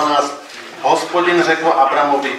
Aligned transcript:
12. 0.00 0.42
Hospodin 0.82 1.42
řekl 1.42 1.66
Abramovi, 1.66 2.32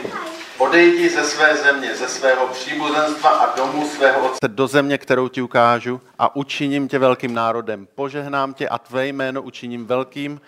odejdi 0.57 1.09
ze 1.09 1.23
své 1.23 1.57
země, 1.57 1.95
ze 1.95 2.07
svého 2.07 2.47
příbuzenstva 2.47 3.29
a 3.29 3.55
domu 3.55 3.87
svého 3.87 4.25
otce 4.25 4.47
do 4.47 4.67
země, 4.67 4.97
kterou 4.97 5.27
ti 5.27 5.41
ukážu 5.41 6.01
a 6.19 6.35
učiním 6.35 6.87
tě 6.87 6.99
velkým 6.99 7.33
národem. 7.33 7.87
Požehnám 7.95 8.53
tě 8.53 8.69
a 8.69 8.77
tvé 8.77 9.07
jméno 9.07 9.41
učiním 9.41 9.85
velkým 9.85 10.41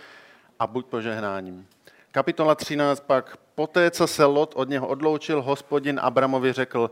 a 0.59 0.67
buď 0.67 0.85
požehnáním. 0.85 1.67
Kapitola 2.11 2.55
13 2.55 2.99
pak. 2.99 3.37
Poté, 3.55 3.91
co 3.91 4.07
se 4.07 4.25
Lot 4.25 4.53
od 4.55 4.69
něho 4.69 4.87
odloučil, 4.87 5.41
hospodin 5.41 5.99
Abramovi 6.03 6.53
řekl, 6.53 6.91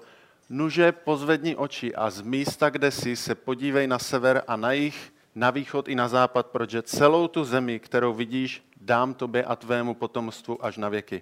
nuže 0.50 0.92
pozvedni 0.92 1.56
oči 1.56 1.96
a 1.96 2.10
z 2.10 2.22
místa, 2.22 2.70
kde 2.70 2.92
jsi, 2.92 3.16
se 3.16 3.36
podívej 3.36 3.88
na 3.88 4.00
sever 4.00 4.44
a 4.48 4.56
na 4.56 4.72
jich, 4.72 5.12
na 5.36 5.52
východ 5.52 5.88
i 5.88 5.95
na 5.95 6.07
západ, 6.07 6.47
protože 6.47 6.82
celou 6.82 7.27
tu 7.27 7.43
zemi, 7.43 7.79
kterou 7.79 8.14
vidíš, 8.14 8.64
dám 8.82 9.14
tobě 9.14 9.43
a 9.43 9.55
tvému 9.55 9.93
potomstvu 9.93 10.65
až 10.65 10.77
na 10.77 10.89
věky. 10.89 11.21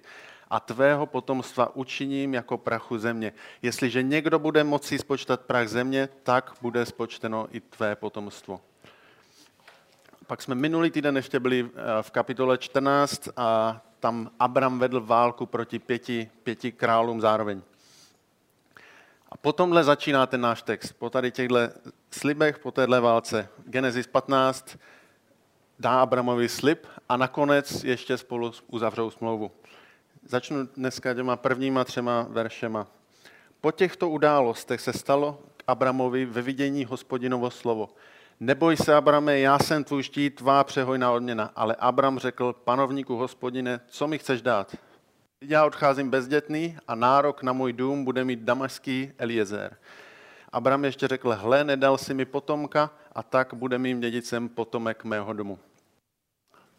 A 0.50 0.60
tvého 0.60 1.06
potomstva 1.06 1.76
učiním 1.76 2.34
jako 2.34 2.58
prachu 2.58 2.98
země. 2.98 3.32
Jestliže 3.62 4.02
někdo 4.02 4.38
bude 4.38 4.64
moci 4.64 4.98
spočtat 4.98 5.40
prach 5.40 5.68
země, 5.68 6.08
tak 6.22 6.52
bude 6.60 6.86
spočteno 6.86 7.46
i 7.50 7.60
tvé 7.60 7.96
potomstvo. 7.96 8.60
Pak 10.26 10.42
jsme 10.42 10.54
minulý 10.54 10.90
týden 10.90 11.16
ještě 11.16 11.40
byli 11.40 11.70
eh, 11.74 12.02
v 12.02 12.10
kapitole 12.10 12.58
14 12.58 13.28
a 13.36 13.80
tam 14.00 14.30
Abram 14.38 14.78
vedl 14.78 15.00
válku 15.00 15.46
proti 15.46 15.78
pěti, 15.78 16.30
pěti 16.42 16.72
králům 16.72 17.20
zároveň. 17.20 17.62
A 19.30 19.36
potom 19.36 19.70
začíná 19.84 20.26
ten 20.26 20.40
náš 20.40 20.62
text. 20.62 20.92
Po 20.92 21.10
tady 21.10 21.30
těchto 21.30 21.72
slibech, 22.10 22.58
po 22.58 22.70
téhle 22.70 23.00
válce. 23.00 23.48
Genesis 23.66 24.06
15 24.06 24.78
dá 25.78 26.02
Abramovi 26.02 26.48
slib 26.48 26.86
a 27.08 27.16
nakonec 27.16 27.84
ještě 27.84 28.18
spolu 28.18 28.52
uzavřou 28.66 29.10
smlouvu. 29.10 29.50
Začnu 30.24 30.66
dneska 30.66 31.14
těma 31.14 31.36
prvníma 31.36 31.84
třema 31.84 32.26
veršema. 32.30 32.86
Po 33.60 33.72
těchto 33.72 34.08
událostech 34.08 34.80
se 34.80 34.92
stalo 34.92 35.38
k 35.56 35.62
Abramovi 35.66 36.26
ve 36.26 36.42
vidění 36.42 36.84
hospodinovo 36.84 37.50
slovo. 37.50 37.88
Neboj 38.40 38.76
se, 38.76 38.94
Abrame, 38.94 39.38
já 39.38 39.58
jsem 39.58 39.84
tvůj 39.84 40.02
štít, 40.02 40.34
tvá 40.34 40.64
přehojná 40.64 41.12
odměna. 41.12 41.50
Ale 41.56 41.76
Abram 41.78 42.18
řekl, 42.18 42.52
panovníku 42.52 43.16
hospodine, 43.16 43.80
co 43.86 44.06
mi 44.06 44.18
chceš 44.18 44.42
dát? 44.42 44.76
Já 45.44 45.64
odcházím 45.66 46.10
bezdětný 46.10 46.78
a 46.88 46.94
nárok 46.94 47.42
na 47.42 47.52
můj 47.52 47.72
dům 47.72 48.04
bude 48.04 48.24
mít 48.24 48.38
damaský 48.40 49.12
Eliezer. 49.18 49.76
Abram 50.52 50.84
ještě 50.84 51.08
řekl, 51.08 51.32
hle, 51.32 51.64
nedal 51.64 51.98
si 51.98 52.14
mi 52.14 52.24
potomka 52.24 52.90
a 53.12 53.22
tak 53.22 53.54
bude 53.54 53.78
mým 53.78 54.00
dědicem 54.00 54.48
potomek 54.48 55.04
mého 55.04 55.32
domu. 55.32 55.58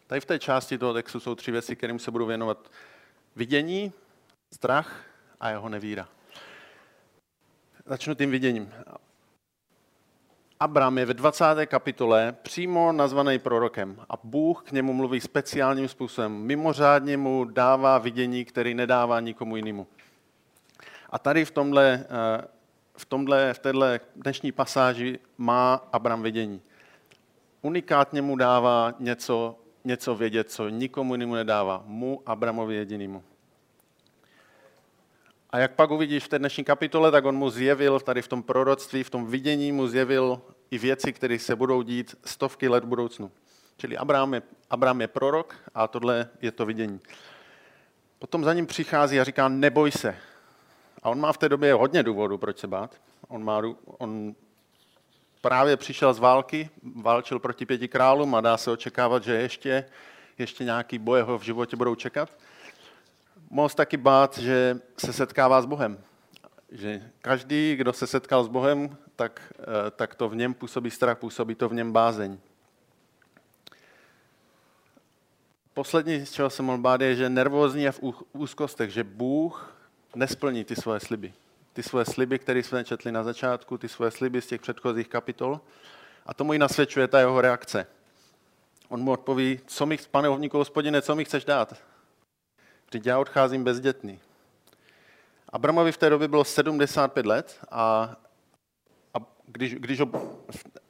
Tady 0.06 0.20
v 0.20 0.24
té 0.24 0.38
části 0.38 0.78
toho 0.78 0.94
textu 0.94 1.20
jsou 1.20 1.34
tři 1.34 1.50
věci, 1.50 1.76
kterým 1.76 1.98
se 1.98 2.10
budu 2.10 2.26
věnovat. 2.26 2.70
Vidění, 3.36 3.92
strach 4.54 5.04
a 5.40 5.50
jeho 5.50 5.68
nevíra. 5.68 6.08
Začnu 7.86 8.14
tím 8.14 8.30
viděním. 8.30 8.72
Abram 10.62 10.98
je 10.98 11.06
ve 11.06 11.14
20. 11.14 11.44
kapitole 11.66 12.34
přímo 12.42 12.92
nazvaný 12.92 13.38
prorokem 13.38 13.96
a 14.08 14.14
Bůh 14.24 14.62
k 14.62 14.72
němu 14.72 14.92
mluví 14.92 15.20
speciálním 15.20 15.88
způsobem. 15.88 16.32
Mimořádně 16.32 17.16
mu 17.16 17.44
dává 17.44 17.98
vidění, 17.98 18.44
který 18.44 18.74
nedává 18.74 19.20
nikomu 19.20 19.56
jinému. 19.56 19.86
A 21.10 21.18
tady 21.18 21.44
v 21.44 21.50
tomhle, 21.50 22.04
eh, 22.04 22.44
v, 22.96 23.04
tomhle, 23.04 23.54
v 23.54 23.58
této 23.58 23.86
dnešní 24.16 24.52
pasáži 24.52 25.18
má 25.38 25.88
Abram 25.92 26.22
vidění. 26.22 26.60
Unikátně 27.62 28.22
mu 28.22 28.36
dává 28.36 28.94
něco, 28.98 29.58
něco 29.84 30.14
vědět, 30.14 30.50
co 30.50 30.68
nikomu 30.68 31.14
jinému 31.14 31.34
nedává. 31.34 31.82
Mu, 31.86 32.22
Abramovi 32.26 32.74
jedinému. 32.74 33.22
A 35.52 35.58
jak 35.58 35.74
pak 35.74 35.90
uvidíš 35.90 36.24
v 36.24 36.28
té 36.28 36.38
dnešní 36.38 36.64
kapitole, 36.64 37.10
tak 37.10 37.24
on 37.24 37.36
mu 37.36 37.50
zjevil 37.50 38.00
tady 38.00 38.22
v 38.22 38.28
tom 38.28 38.42
proroctví, 38.42 39.02
v 39.02 39.10
tom 39.10 39.26
vidění 39.26 39.72
mu 39.72 39.88
zjevil 39.88 40.40
i 40.70 40.78
věci, 40.78 41.12
které 41.12 41.38
se 41.38 41.56
budou 41.56 41.82
dít 41.82 42.14
stovky 42.24 42.68
let 42.68 42.84
v 42.84 42.86
budoucnu. 42.86 43.32
Čili 43.76 43.96
Abraham 43.96 44.34
je, 44.34 44.42
Abraham 44.70 45.00
je 45.00 45.08
prorok 45.08 45.56
a 45.74 45.88
tohle 45.88 46.28
je 46.40 46.52
to 46.52 46.66
vidění. 46.66 47.00
Potom 48.18 48.44
za 48.44 48.52
ním 48.54 48.66
přichází 48.66 49.20
a 49.20 49.24
říká, 49.24 49.48
neboj 49.48 49.90
se. 49.90 50.16
A 51.02 51.10
on 51.10 51.20
má 51.20 51.32
v 51.32 51.38
té 51.38 51.48
době 51.48 51.74
hodně 51.74 52.02
důvodů, 52.02 52.38
proč 52.38 52.58
se 52.58 52.66
bát. 52.66 53.00
On, 53.28 53.44
má, 53.44 53.62
on 53.84 54.34
právě 55.40 55.76
přišel 55.76 56.14
z 56.14 56.18
války, 56.18 56.70
válčil 57.02 57.38
proti 57.38 57.66
pěti 57.66 57.88
králům 57.88 58.34
a 58.34 58.40
dá 58.40 58.56
se 58.56 58.70
očekávat, 58.70 59.24
že 59.24 59.32
ještě, 59.34 59.84
ještě 60.38 60.64
nějaký 60.64 60.98
boje 60.98 61.22
ho 61.22 61.38
v 61.38 61.42
životě 61.42 61.76
budou 61.76 61.94
čekat 61.94 62.30
mohl 63.52 63.68
taky 63.68 63.96
bát, 63.96 64.38
že 64.38 64.80
se 64.98 65.12
setkává 65.12 65.62
s 65.62 65.66
Bohem. 65.66 65.98
Že 66.70 67.02
každý, 67.22 67.76
kdo 67.76 67.92
se 67.92 68.06
setkal 68.06 68.44
s 68.44 68.48
Bohem, 68.48 68.96
tak, 69.16 69.52
eh, 69.60 69.90
tak 69.90 70.14
to 70.14 70.28
v 70.28 70.36
něm 70.36 70.54
působí 70.54 70.90
strach, 70.90 71.18
působí 71.18 71.54
to 71.54 71.68
v 71.68 71.74
něm 71.74 71.92
bázeň. 71.92 72.38
Poslední, 75.74 76.26
z 76.26 76.32
čeho 76.32 76.50
se 76.50 76.62
mohl 76.62 76.78
bát, 76.78 77.00
je, 77.00 77.14
že 77.14 77.28
nervózní 77.28 77.88
a 77.88 77.92
v 77.92 78.00
úzkostech, 78.32 78.90
že 78.90 79.04
Bůh 79.04 79.76
nesplní 80.14 80.64
ty 80.64 80.76
svoje 80.76 81.00
sliby. 81.00 81.32
Ty 81.72 81.82
svoje 81.82 82.04
sliby, 82.04 82.38
které 82.38 82.62
jsme 82.62 82.84
četli 82.84 83.12
na 83.12 83.22
začátku, 83.22 83.78
ty 83.78 83.88
svoje 83.88 84.10
sliby 84.10 84.42
z 84.42 84.46
těch 84.46 84.60
předchozích 84.60 85.08
kapitol. 85.08 85.60
A 86.26 86.34
tomu 86.34 86.52
i 86.52 86.58
nasvědčuje 86.58 87.08
ta 87.08 87.20
jeho 87.20 87.40
reakce. 87.40 87.86
On 88.88 89.00
mu 89.00 89.12
odpoví, 89.12 89.60
co 89.66 89.86
mi, 89.86 89.98
pane 90.10 90.28
hovníku 90.28 90.58
hospodine, 90.58 91.02
co 91.02 91.16
mi 91.16 91.24
chceš 91.24 91.44
dát? 91.44 91.91
Vždyť 92.92 93.06
já 93.06 93.18
odcházím 93.18 93.64
bezdětný. 93.64 94.20
Abramovi 95.48 95.92
v 95.92 95.96
té 95.96 96.10
době 96.10 96.28
bylo 96.28 96.44
75 96.44 97.26
let 97.26 97.58
a, 97.70 98.16
a 99.14 99.18
když, 99.46 99.74
když 99.74 100.00
ho, 100.00 100.06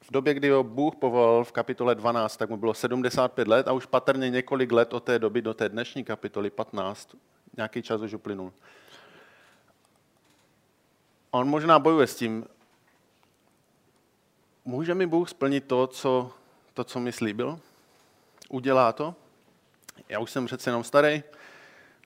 v 0.01 0.11
době, 0.11 0.35
kdy 0.35 0.51
ho 0.51 0.65
Bůh 0.65 0.97
povolal 0.97 1.45
v 1.45 1.53
kapitole 1.53 1.95
12, 1.95 2.37
tak 2.37 2.51
mu 2.51 2.57
bylo 2.57 2.75
75 2.75 3.49
let 3.49 3.69
a 3.69 3.73
už 3.73 3.87
patrně 3.87 4.31
několik 4.31 4.73
let 4.73 4.95
od 4.95 5.05
té 5.05 5.19
doby 5.19 5.43
do 5.43 5.55
té 5.55 5.69
dnešní 5.69 6.05
kapitoly 6.05 6.51
15, 6.51 7.17
nějaký 7.57 7.83
čas 7.83 8.01
už 8.01 8.15
uplynul. 8.15 8.53
On 11.31 11.49
možná 11.49 11.79
bojuje 11.79 12.07
s 12.07 12.17
tím, 12.17 12.47
může 14.65 14.95
mi 14.95 15.07
Bůh 15.07 15.29
splnit 15.29 15.65
to, 15.65 15.87
co, 15.87 16.33
to, 16.75 16.85
co 16.85 17.01
mi 17.01 17.13
slíbil? 17.13 17.61
Udělá 18.49 18.93
to? 18.93 19.15
Já 20.09 20.19
už 20.19 20.31
jsem 20.31 20.47
přece 20.47 20.71
jenom 20.71 20.85
starý, 20.85 21.23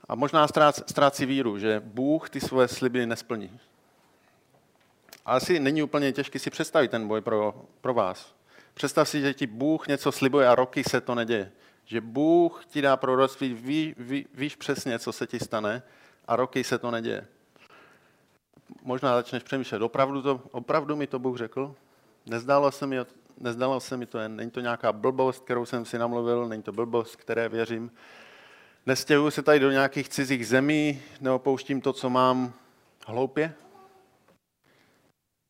a 0.08 0.14
možná 0.14 0.48
ztrácí 0.86 1.26
víru, 1.26 1.58
že 1.58 1.82
Bůh 1.84 2.30
ty 2.30 2.40
svoje 2.40 2.68
sliby 2.68 3.06
nesplní. 3.06 3.60
A 5.26 5.32
asi 5.32 5.60
není 5.60 5.82
úplně 5.82 6.12
těžké 6.12 6.38
si 6.38 6.50
představit 6.50 6.90
ten 6.90 7.08
boj 7.08 7.20
pro, 7.20 7.54
pro 7.80 7.94
vás. 7.94 8.34
Představ 8.74 9.08
si, 9.08 9.20
že 9.20 9.34
ti 9.34 9.46
Bůh 9.46 9.88
něco 9.88 10.12
slibuje 10.12 10.48
a 10.48 10.54
roky 10.54 10.84
se 10.84 11.00
to 11.00 11.14
neděje. 11.14 11.52
Že 11.84 12.00
Bůh 12.00 12.66
ti 12.66 12.82
dá 12.82 12.96
proroctví, 12.96 13.54
ví, 13.54 13.94
ví, 13.98 14.26
víš 14.34 14.56
přesně, 14.56 14.98
co 14.98 15.12
se 15.12 15.26
ti 15.26 15.38
stane 15.38 15.82
a 16.28 16.36
roky 16.36 16.64
se 16.64 16.78
to 16.78 16.90
neděje. 16.90 17.26
Možná 18.82 19.14
začneš 19.14 19.42
přemýšlet, 19.42 19.82
opravdu, 19.82 20.22
to, 20.22 20.42
opravdu 20.50 20.96
mi 20.96 21.06
to 21.06 21.18
Bůh 21.18 21.36
řekl? 21.36 21.74
Nezdalo 22.26 22.72
se 22.72 22.86
mi, 22.86 22.96
nezdalo 23.40 23.80
se 23.80 23.96
mi 23.96 24.06
to 24.06 24.28
není 24.28 24.50
to 24.50 24.60
nějaká 24.60 24.92
blbost, 24.92 25.44
kterou 25.44 25.66
jsem 25.66 25.84
si 25.84 25.98
namluvil, 25.98 26.48
není 26.48 26.62
to 26.62 26.72
blbost, 26.72 27.16
které 27.16 27.48
věřím. 27.48 27.90
Nestěhuji 28.88 29.30
se 29.30 29.42
tady 29.42 29.60
do 29.60 29.70
nějakých 29.70 30.08
cizích 30.08 30.46
zemí, 30.46 31.02
neopouštím 31.20 31.80
to, 31.80 31.92
co 31.92 32.10
mám 32.10 32.52
hloupě. 33.06 33.54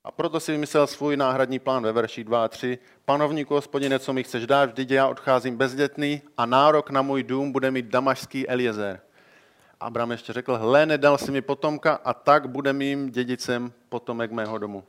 A 0.04 0.10
proto 0.10 0.41
si 0.41 0.52
vymyslel 0.52 0.86
svůj 0.86 1.16
náhradní 1.16 1.58
plán 1.58 1.82
ve 1.82 1.92
verši 1.92 2.24
2 2.24 2.44
a 2.44 2.48
3. 2.48 2.78
Panovníku 3.04 3.54
hospodine, 3.54 3.98
co 3.98 4.12
mi 4.12 4.22
chceš 4.22 4.47
dát, 4.47 4.70
vždyť 4.70 4.91
já 4.91 5.06
odcházím 5.06 5.56
bezdětný 5.56 6.22
a 6.36 6.47
nárok 6.47 6.91
na 6.91 7.02
můj 7.02 7.22
dům 7.22 7.52
bude 7.52 7.70
mít 7.70 7.86
damašský 7.86 8.48
Eliezer. 8.48 9.00
Abram 9.80 10.10
ještě 10.10 10.32
řekl, 10.32 10.56
hle, 10.56 10.86
nedal 10.86 11.18
si 11.18 11.30
mi 11.30 11.42
potomka 11.42 11.94
a 12.04 12.15
tak 12.15 12.48
bude 12.48 12.72
mým 12.72 13.10
dědicem 13.10 13.72
potomek 13.89 14.30
mého 14.30 14.59
domu. 14.59 14.84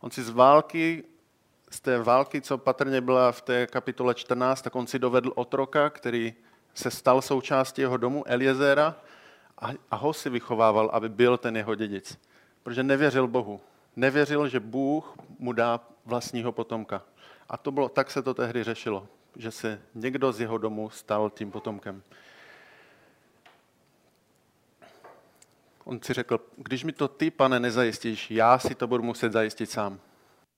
On 0.00 0.10
si 0.10 0.22
z 0.22 0.30
války, 0.30 1.04
z 1.70 1.80
té 1.80 1.98
války, 1.98 2.40
co 2.40 2.58
patrně 2.58 3.00
byla 3.00 3.32
v 3.32 3.42
té 3.42 3.66
kapitole 3.66 4.14
14, 4.14 4.62
tak 4.62 4.76
on 4.76 4.86
si 4.86 4.98
dovedl 4.98 5.32
otroka, 5.34 5.90
který 5.90 6.34
se 6.74 6.90
stal 6.90 7.22
součástí 7.22 7.80
jeho 7.80 7.96
domu 7.96 8.24
Eliezera 8.26 8.96
a, 9.58 9.68
a 9.90 9.96
ho 9.96 10.12
si 10.12 10.30
vychovával, 10.30 10.90
aby 10.92 11.08
byl 11.08 11.36
ten 11.36 11.56
jeho 11.56 11.74
dědic. 11.74 12.18
Protože 12.62 12.82
nevěřil 12.82 13.28
Bohu. 13.28 13.60
Nevěřil, 13.96 14.48
že 14.48 14.60
Bůh 14.60 15.14
mu 15.38 15.52
dá 15.52 15.80
vlastního 16.04 16.52
potomka. 16.52 17.02
A 17.48 17.56
to 17.56 17.70
bylo, 17.70 17.88
tak 17.88 18.10
se 18.10 18.22
to 18.22 18.34
tehdy 18.34 18.64
řešilo, 18.64 19.08
že 19.36 19.50
se 19.50 19.82
někdo 19.94 20.32
z 20.32 20.40
jeho 20.40 20.58
domu 20.58 20.90
stal 20.90 21.30
tím 21.30 21.50
potomkem. 21.50 22.02
On 25.84 26.02
si 26.02 26.12
řekl, 26.12 26.40
když 26.56 26.84
mi 26.84 26.92
to 26.92 27.08
ty, 27.08 27.30
pane, 27.30 27.60
nezajistíš, 27.60 28.30
já 28.30 28.58
si 28.58 28.74
to 28.74 28.86
budu 28.86 29.02
muset 29.02 29.32
zajistit 29.32 29.70
sám. 29.70 30.00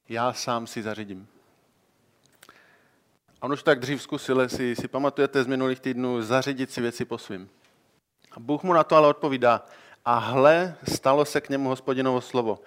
Já 0.08 0.32
sám 0.32 0.67
si 0.67 0.82
zařídím. 0.82 1.28
A 3.40 3.46
už 3.46 3.62
tak 3.62 3.81
dřív 3.81 4.02
zkusil, 4.02 4.40
jestli 4.40 4.76
si 4.76 4.88
pamatujete 4.88 5.44
z 5.44 5.46
minulých 5.46 5.81
týdnů, 5.81 6.22
zařídit 6.22 6.70
si 6.70 6.81
věci 6.81 7.04
po 7.04 7.19
svým. 7.19 7.48
A 8.32 8.40
Bůh 8.40 8.62
mu 8.62 8.72
na 8.72 8.84
to 8.84 8.96
ale 8.96 9.08
odpovídá, 9.08 9.66
a 10.04 10.19
hle, 10.19 10.76
stalo 10.94 11.25
se 11.25 11.40
k 11.40 11.48
němu 11.48 11.69
hospodinovo 11.69 12.20
slovo. 12.20 12.58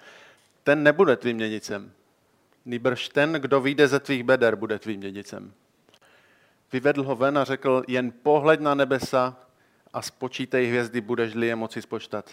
Ten 0.64 0.82
nebude 0.82 1.16
tvým 1.16 1.38
dědicem. 1.38 1.92
Nýbrž 2.64 3.08
ten, 3.08 3.32
kdo 3.32 3.60
vyjde 3.60 3.88
ze 3.88 4.00
tvých 4.00 4.24
beder, 4.24 4.56
bude 4.56 4.78
tvým 4.78 5.00
dědicem. 5.00 5.52
Vyvedl 6.72 7.02
ho 7.02 7.16
ven 7.16 7.38
a 7.38 7.44
řekl, 7.44 7.82
jen 7.88 8.12
pohled 8.22 8.60
na 8.60 8.74
nebesa 8.74 9.36
a 9.92 10.02
spočítej 10.02 10.66
hvězdy, 10.66 11.00
budeš-li 11.00 11.46
je 11.46 11.56
moci 11.56 11.82
spočtat. 11.82 12.30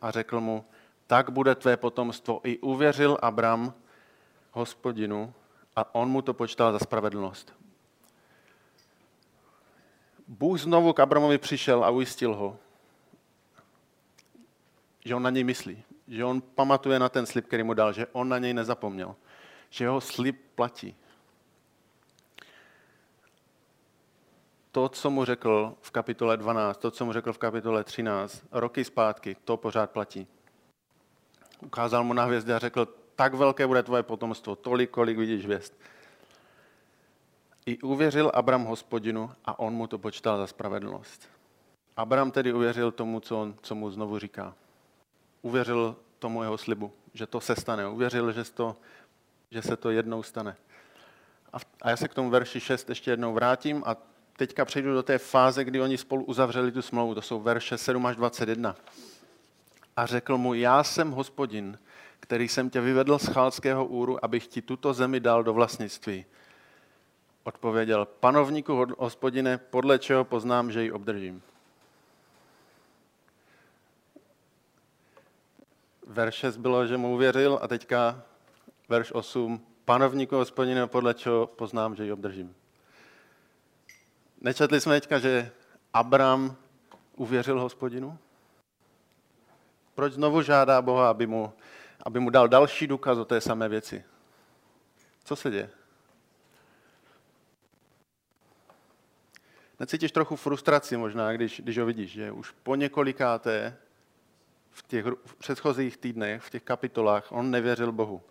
a 0.00 0.10
řekl 0.10 0.40
mu, 0.40 0.64
tak 1.06 1.30
bude 1.30 1.54
tvé 1.54 1.76
potomstvo. 1.76 2.40
I 2.44 2.58
uvěřil 2.58 3.18
Abram 3.22 3.74
hospodinu 4.50 5.34
a 5.76 5.94
on 5.94 6.08
mu 6.08 6.22
to 6.22 6.34
počítal 6.34 6.72
za 6.72 6.78
spravedlnost. 6.78 7.61
Bůh 10.38 10.60
znovu 10.60 10.92
k 10.92 11.00
Abramovi 11.00 11.38
přišel 11.38 11.84
a 11.84 11.90
ujistil 11.90 12.34
ho, 12.34 12.58
že 15.04 15.14
on 15.14 15.22
na 15.22 15.30
něj 15.30 15.44
myslí, 15.44 15.84
že 16.08 16.24
on 16.24 16.40
pamatuje 16.40 16.98
na 16.98 17.08
ten 17.08 17.26
slib, 17.26 17.46
který 17.46 17.62
mu 17.62 17.74
dal, 17.74 17.92
že 17.92 18.06
on 18.12 18.28
na 18.28 18.38
něj 18.38 18.54
nezapomněl, 18.54 19.16
že 19.70 19.84
jeho 19.84 20.00
slib 20.00 20.36
platí. 20.54 20.96
To, 24.72 24.88
co 24.88 25.10
mu 25.10 25.24
řekl 25.24 25.74
v 25.80 25.90
kapitole 25.90 26.36
12, 26.36 26.78
to, 26.78 26.90
co 26.90 27.04
mu 27.04 27.12
řekl 27.12 27.32
v 27.32 27.38
kapitole 27.38 27.84
13, 27.84 28.44
roky 28.52 28.84
zpátky, 28.84 29.36
to 29.44 29.56
pořád 29.56 29.90
platí. 29.90 30.26
Ukázal 31.62 32.04
mu 32.04 32.12
na 32.12 32.24
hvězdy 32.24 32.52
a 32.52 32.58
řekl, 32.58 32.88
tak 33.16 33.34
velké 33.34 33.66
bude 33.66 33.82
tvoje 33.82 34.02
potomstvo, 34.02 34.56
tolik, 34.56 34.90
kolik 34.90 35.18
vidíš 35.18 35.44
hvězd. 35.44 35.72
I 37.66 37.78
uvěřil 37.78 38.30
Abram 38.34 38.64
hospodinu 38.64 39.30
a 39.44 39.58
on 39.58 39.72
mu 39.72 39.86
to 39.86 39.98
počítal 39.98 40.38
za 40.38 40.46
spravedlnost. 40.46 41.28
Abram 41.96 42.30
tedy 42.30 42.52
uvěřil 42.52 42.92
tomu, 42.92 43.20
co, 43.20 43.40
on, 43.40 43.54
co 43.62 43.74
mu 43.74 43.90
znovu 43.90 44.18
říká. 44.18 44.54
Uvěřil 45.42 45.96
tomu 46.18 46.42
jeho 46.42 46.58
slibu, 46.58 46.92
že 47.14 47.26
to 47.26 47.40
se 47.40 47.56
stane. 47.56 47.88
Uvěřil, 47.88 48.32
že, 48.32 48.44
to, 48.44 48.76
že 49.50 49.62
se 49.62 49.76
to 49.76 49.90
jednou 49.90 50.22
stane. 50.22 50.56
A, 51.52 51.56
a 51.82 51.90
já 51.90 51.96
se 51.96 52.08
k 52.08 52.14
tomu 52.14 52.30
verši 52.30 52.60
6 52.60 52.88
ještě 52.88 53.10
jednou 53.10 53.32
vrátím 53.32 53.82
a 53.86 53.96
teďka 54.36 54.64
přejdu 54.64 54.94
do 54.94 55.02
té 55.02 55.18
fáze, 55.18 55.64
kdy 55.64 55.80
oni 55.80 55.98
spolu 55.98 56.24
uzavřeli 56.24 56.72
tu 56.72 56.82
smlouvu. 56.82 57.14
To 57.14 57.22
jsou 57.22 57.40
verše 57.40 57.78
7 57.78 58.06
až 58.06 58.16
21. 58.16 58.76
A 59.96 60.06
řekl 60.06 60.38
mu, 60.38 60.54
já 60.54 60.84
jsem 60.84 61.10
hospodin, 61.10 61.78
který 62.20 62.48
jsem 62.48 62.70
tě 62.70 62.80
vyvedl 62.80 63.18
z 63.18 63.26
Chalského 63.26 63.86
úru, 63.86 64.24
abych 64.24 64.46
ti 64.46 64.62
tuto 64.62 64.92
zemi 64.92 65.20
dal 65.20 65.44
do 65.44 65.52
vlastnictví. 65.52 66.24
Odpověděl, 67.44 68.04
panovníku 68.04 68.86
hospodine, 68.98 69.58
podle 69.58 69.98
čeho 69.98 70.24
poznám, 70.24 70.72
že 70.72 70.82
ji 70.82 70.92
obdržím. 70.92 71.42
Verš 76.06 76.34
6 76.34 76.56
bylo, 76.56 76.86
že 76.86 76.96
mu 76.96 77.14
uvěřil 77.14 77.58
a 77.62 77.68
teďka 77.68 78.22
verš 78.88 79.12
8, 79.12 79.66
panovníku 79.84 80.36
hospodine, 80.36 80.86
podle 80.86 81.14
čeho 81.14 81.46
poznám, 81.46 81.94
že 81.96 82.04
ji 82.04 82.12
obdržím. 82.12 82.54
Nečetli 84.40 84.80
jsme 84.80 85.00
teďka, 85.00 85.18
že 85.18 85.50
Abram 85.92 86.56
uvěřil 87.16 87.60
hospodinu? 87.60 88.18
Proč 89.94 90.12
znovu 90.12 90.42
žádá 90.42 90.82
Boha, 90.82 91.10
aby 91.10 91.26
mu, 91.26 91.52
aby 92.06 92.20
mu 92.20 92.30
dal 92.30 92.48
další 92.48 92.86
důkaz 92.86 93.18
o 93.18 93.24
té 93.24 93.40
samé 93.40 93.68
věci? 93.68 94.04
Co 95.24 95.36
se 95.36 95.50
děje? 95.50 95.70
Necítíš 99.82 100.12
trochu 100.12 100.36
frustraci 100.36 100.96
možná, 100.96 101.32
když, 101.32 101.60
když 101.60 101.78
ho 101.78 101.86
vidíš, 101.86 102.12
že 102.12 102.32
už 102.32 102.54
po 102.62 102.74
několikáté 102.74 103.76
v 104.70 104.82
těch 104.82 105.06
v 105.06 105.34
předchozích 105.38 105.96
týdnech, 105.96 106.42
v 106.42 106.50
těch 106.50 106.62
kapitolách, 106.62 107.32
on 107.32 107.50
nevěřil 107.50 107.92
Bohu. 107.92 108.22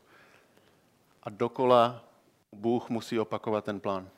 A 1.23 1.29
dokola 1.29 2.05
Bůh 2.51 2.89
musí 2.89 3.19
opakovat 3.19 3.65
ten 3.65 3.79
plán. 3.79 4.09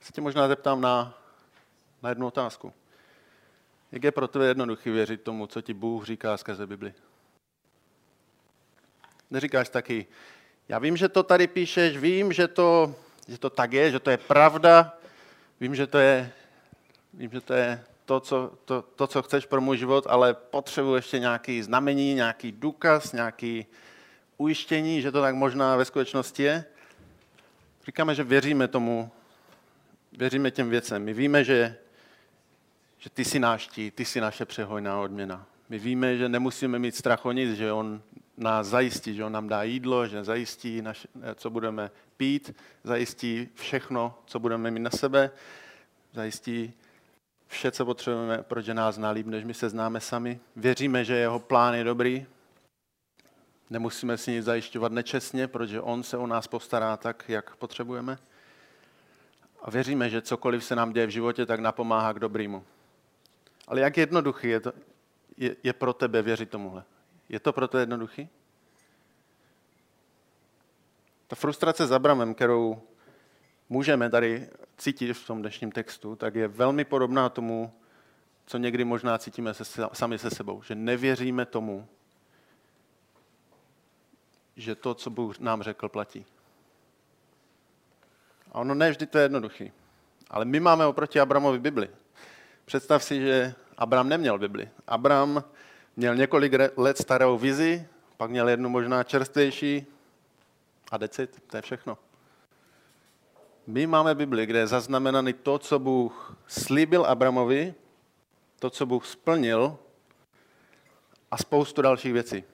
Se 0.00 0.12
tě 0.12 0.20
možná 0.20 0.48
zeptám 0.48 0.80
na, 0.80 1.18
na 2.02 2.08
jednu 2.08 2.26
otázku. 2.26 2.72
Jak 3.92 4.04
je 4.04 4.12
pro 4.12 4.28
tebe 4.28 4.46
jednoduchý 4.46 4.90
věřit 4.90 5.22
tomu, 5.22 5.46
co 5.46 5.60
ti 5.60 5.74
Bůh 5.74 6.04
říká 6.04 6.36
skrze 6.36 6.66
Bibli? 6.66 6.94
Neříkáš 9.30 9.68
taky, 9.68 10.06
já 10.68 10.78
vím, 10.78 10.96
že 10.96 11.08
to 11.08 11.22
tady 11.22 11.46
píšeš, 11.46 11.96
vím, 11.96 12.32
že 12.32 12.48
to, 12.48 12.94
že 13.28 13.38
to 13.38 13.50
tak 13.50 13.72
je, 13.72 13.90
že 13.90 14.00
to 14.00 14.10
je 14.10 14.16
pravda, 14.16 14.98
vím, 15.60 15.74
že 15.74 15.86
to 15.86 15.98
je, 15.98 16.32
vím, 17.14 17.30
že 17.30 17.40
to 17.40 17.54
je 17.54 17.84
to 18.04 18.20
co, 18.20 18.52
to, 18.64 18.82
to, 18.82 19.06
co 19.06 19.22
chceš 19.22 19.46
pro 19.46 19.60
můj 19.60 19.78
život, 19.78 20.06
ale 20.08 20.34
potřebuji 20.34 20.94
ještě 20.94 21.18
nějaký 21.18 21.62
znamení, 21.62 22.14
nějaký 22.14 22.52
důkaz, 22.52 23.12
nějaký 23.12 23.66
ujištění, 24.36 25.02
že 25.02 25.12
to 25.12 25.20
tak 25.20 25.34
možná 25.34 25.76
ve 25.76 25.84
skutečnosti 25.84 26.42
je. 26.42 26.64
Říkáme, 27.86 28.14
že 28.14 28.24
věříme 28.24 28.68
tomu, 28.68 29.10
věříme 30.12 30.50
těm 30.50 30.70
věcem. 30.70 31.04
My 31.04 31.12
víme, 31.12 31.44
že, 31.44 31.76
že 32.98 33.10
ty 33.10 33.24
jsi 33.24 33.38
náš 33.38 33.66
tí, 33.66 33.90
ty 33.90 34.04
jsi 34.04 34.20
naše 34.20 34.44
přehojná 34.44 35.00
odměna. 35.00 35.46
My 35.68 35.78
víme, 35.78 36.16
že 36.16 36.28
nemusíme 36.28 36.78
mít 36.78 36.96
strach 36.96 37.26
o 37.26 37.32
nic, 37.32 37.56
že 37.56 37.72
on 37.72 38.02
nás 38.36 38.66
zajistí, 38.66 39.14
že 39.14 39.24
on 39.24 39.32
nám 39.32 39.48
dá 39.48 39.62
jídlo, 39.62 40.06
že 40.06 40.24
zajistí, 40.24 40.82
naše, 40.82 41.08
co 41.34 41.50
budeme 41.50 41.90
pít, 42.16 42.56
zajistí 42.84 43.48
všechno, 43.54 44.18
co 44.26 44.38
budeme 44.38 44.70
mít 44.70 44.80
na 44.80 44.90
sebe, 44.90 45.30
zajistí 46.12 46.72
vše, 47.46 47.70
co 47.70 47.84
potřebujeme, 47.84 48.42
protože 48.42 48.74
nás 48.74 48.94
zná 48.94 49.10
líp, 49.10 49.26
než 49.26 49.44
my 49.44 49.54
se 49.54 49.68
známe 49.68 50.00
sami. 50.00 50.40
Věříme, 50.56 51.04
že 51.04 51.16
jeho 51.16 51.38
plán 51.38 51.74
je 51.74 51.84
dobrý. 51.84 52.26
Nemusíme 53.70 54.16
si 54.18 54.30
nic 54.30 54.44
zajišťovat 54.44 54.92
nečestně, 54.92 55.48
protože 55.48 55.80
on 55.80 56.02
se 56.02 56.16
o 56.16 56.26
nás 56.26 56.46
postará 56.46 56.96
tak, 56.96 57.24
jak 57.28 57.56
potřebujeme. 57.56 58.18
A 59.62 59.70
věříme, 59.70 60.10
že 60.10 60.22
cokoliv 60.22 60.64
se 60.64 60.76
nám 60.76 60.92
děje 60.92 61.06
v 61.06 61.10
životě, 61.10 61.46
tak 61.46 61.60
napomáhá 61.60 62.12
k 62.12 62.18
dobrýmu. 62.18 62.64
Ale 63.68 63.80
jak 63.80 63.96
jednoduchý 63.96 64.48
je, 64.48 64.60
to, 64.60 64.72
je, 65.36 65.56
je 65.62 65.72
pro 65.72 65.92
tebe 65.92 66.22
věřit 66.22 66.50
tomuhle? 66.50 66.84
Je 67.28 67.40
to 67.40 67.52
pro 67.52 67.68
tebe 67.68 67.82
jednoduchý? 67.82 68.28
Ta 71.26 71.36
frustrace 71.36 71.86
s 71.86 71.92
Abramem, 71.92 72.34
kterou 72.34 72.82
můžeme 73.68 74.10
tady 74.10 74.48
cítit 74.76 75.12
v 75.12 75.26
tom 75.26 75.40
dnešním 75.40 75.72
textu, 75.72 76.16
tak 76.16 76.34
je 76.34 76.48
velmi 76.48 76.84
podobná 76.84 77.28
tomu, 77.28 77.72
co 78.46 78.58
někdy 78.58 78.84
možná 78.84 79.18
cítíme 79.18 79.54
se, 79.54 79.64
sami 79.92 80.18
se 80.18 80.30
sebou. 80.30 80.62
Že 80.62 80.74
nevěříme 80.74 81.46
tomu, 81.46 81.88
že 84.56 84.74
to, 84.74 84.94
co 84.94 85.10
Bůh 85.10 85.38
nám 85.38 85.62
řekl, 85.62 85.88
platí. 85.88 86.26
A 88.52 88.58
ono 88.58 88.74
ne 88.74 88.90
vždy 88.90 89.06
to 89.06 89.18
je 89.18 89.24
jednoduchý. 89.24 89.72
Ale 90.30 90.44
my 90.44 90.60
máme 90.60 90.86
oproti 90.86 91.20
Abramovi 91.20 91.58
Bibli. 91.58 91.90
Představ 92.64 93.04
si, 93.04 93.20
že 93.20 93.54
Abram 93.78 94.08
neměl 94.08 94.38
Bibli. 94.38 94.70
Abram 94.86 95.44
měl 95.96 96.14
několik 96.14 96.52
let 96.76 96.98
starou 96.98 97.38
vizi, 97.38 97.88
pak 98.16 98.30
měl 98.30 98.48
jednu 98.48 98.68
možná 98.68 99.04
čerstvější 99.04 99.86
a 100.90 100.96
decit, 100.96 101.42
to 101.46 101.56
je 101.56 101.62
všechno. 101.62 101.98
My 103.66 103.86
máme 103.86 104.14
Bibli, 104.14 104.46
kde 104.46 104.58
je 104.58 104.66
zaznamenaný 104.66 105.32
to, 105.32 105.58
co 105.58 105.78
Bůh 105.78 106.36
slíbil 106.46 107.04
Abramovi, 107.04 107.74
to, 108.58 108.70
co 108.70 108.86
Bůh 108.86 109.06
splnil 109.06 109.78
a 111.30 111.36
spoustu 111.36 111.82
dalších 111.82 112.12
věcí. 112.12 112.44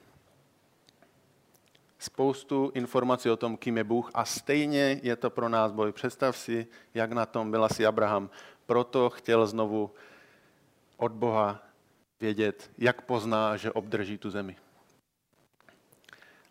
Spoustu 1.98 2.72
informací 2.74 3.30
o 3.30 3.36
tom, 3.36 3.56
kým 3.56 3.76
je 3.76 3.84
Bůh 3.84 4.10
a 4.14 4.24
stejně 4.24 5.00
je 5.02 5.16
to 5.16 5.30
pro 5.30 5.48
nás 5.48 5.72
boj. 5.72 5.92
Představ 5.92 6.36
si, 6.36 6.66
jak 6.94 7.12
na 7.12 7.26
tom 7.26 7.50
byl 7.50 7.64
asi 7.64 7.86
Abraham. 7.86 8.30
Proto 8.66 9.10
chtěl 9.10 9.46
znovu 9.46 9.90
od 10.96 11.12
Boha 11.12 11.69
vědět, 12.20 12.70
jak 12.78 13.02
pozná, 13.02 13.56
že 13.56 13.72
obdrží 13.72 14.18
tu 14.18 14.30
zemi. 14.30 14.56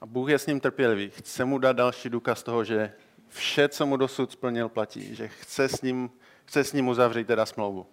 A 0.02 0.06
Bůh 0.06 0.30
je 0.30 0.40
s 0.40 0.46
ním 0.46 0.60
trpělivý. 0.60 1.10
Chce 1.10 1.46
mu 1.46 1.58
dát 1.58 1.76
další 1.76 2.10
důkaz 2.10 2.44
toho, 2.44 2.64
že 2.64 2.94
vše, 3.28 3.70
co 3.70 3.86
mu 3.86 3.98
dosud 3.98 4.32
splnil, 4.32 4.70
platí. 4.70 5.16
Že 5.16 5.28
chce 5.28 5.70
s 5.70 5.82
ním, 5.82 6.10
chce 6.46 6.64
s 6.64 6.74
ním 6.74 6.88
uzavřít 6.88 7.28
teda 7.28 7.46
smlouvu. 7.46 7.86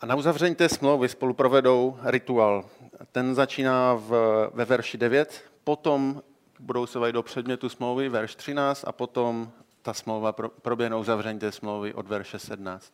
A 0.00 0.06
na 0.06 0.14
uzavření 0.14 0.54
té 0.54 0.68
smlouvy 0.68 1.08
spolu 1.08 1.34
provedou 1.34 1.98
rituál. 2.02 2.70
Ten 3.12 3.34
začíná 3.34 3.94
v, 3.94 4.10
ve 4.54 4.64
verši 4.64 4.98
9, 4.98 5.44
potom 5.64 6.22
budou 6.58 6.86
se 6.86 6.98
vejít 6.98 7.14
do 7.14 7.22
předmětu 7.22 7.68
smlouvy, 7.68 8.08
verš 8.08 8.34
13, 8.34 8.84
a 8.86 8.92
potom 8.92 9.52
ta 9.82 9.94
smlouva 9.94 10.32
proběhne 10.32 10.96
uzavření 10.96 11.38
té 11.38 11.52
smlouvy 11.52 11.94
od 11.94 12.08
verše 12.08 12.38
17, 12.38 12.92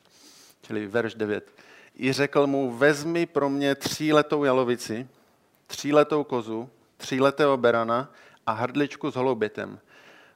čili 0.62 0.86
verš 0.86 1.14
9. 1.14 1.52
I 1.96 2.12
řekl 2.12 2.46
mu, 2.46 2.70
vezmi 2.70 3.26
pro 3.26 3.48
mě 3.48 3.74
tříletou 3.74 4.44
jalovici, 4.44 5.08
tříletou 5.66 6.24
kozu, 6.24 6.70
tříletého 6.96 7.56
berana 7.56 8.12
a 8.46 8.52
hrdličku 8.52 9.10
s 9.10 9.14
holoubětem. 9.14 9.78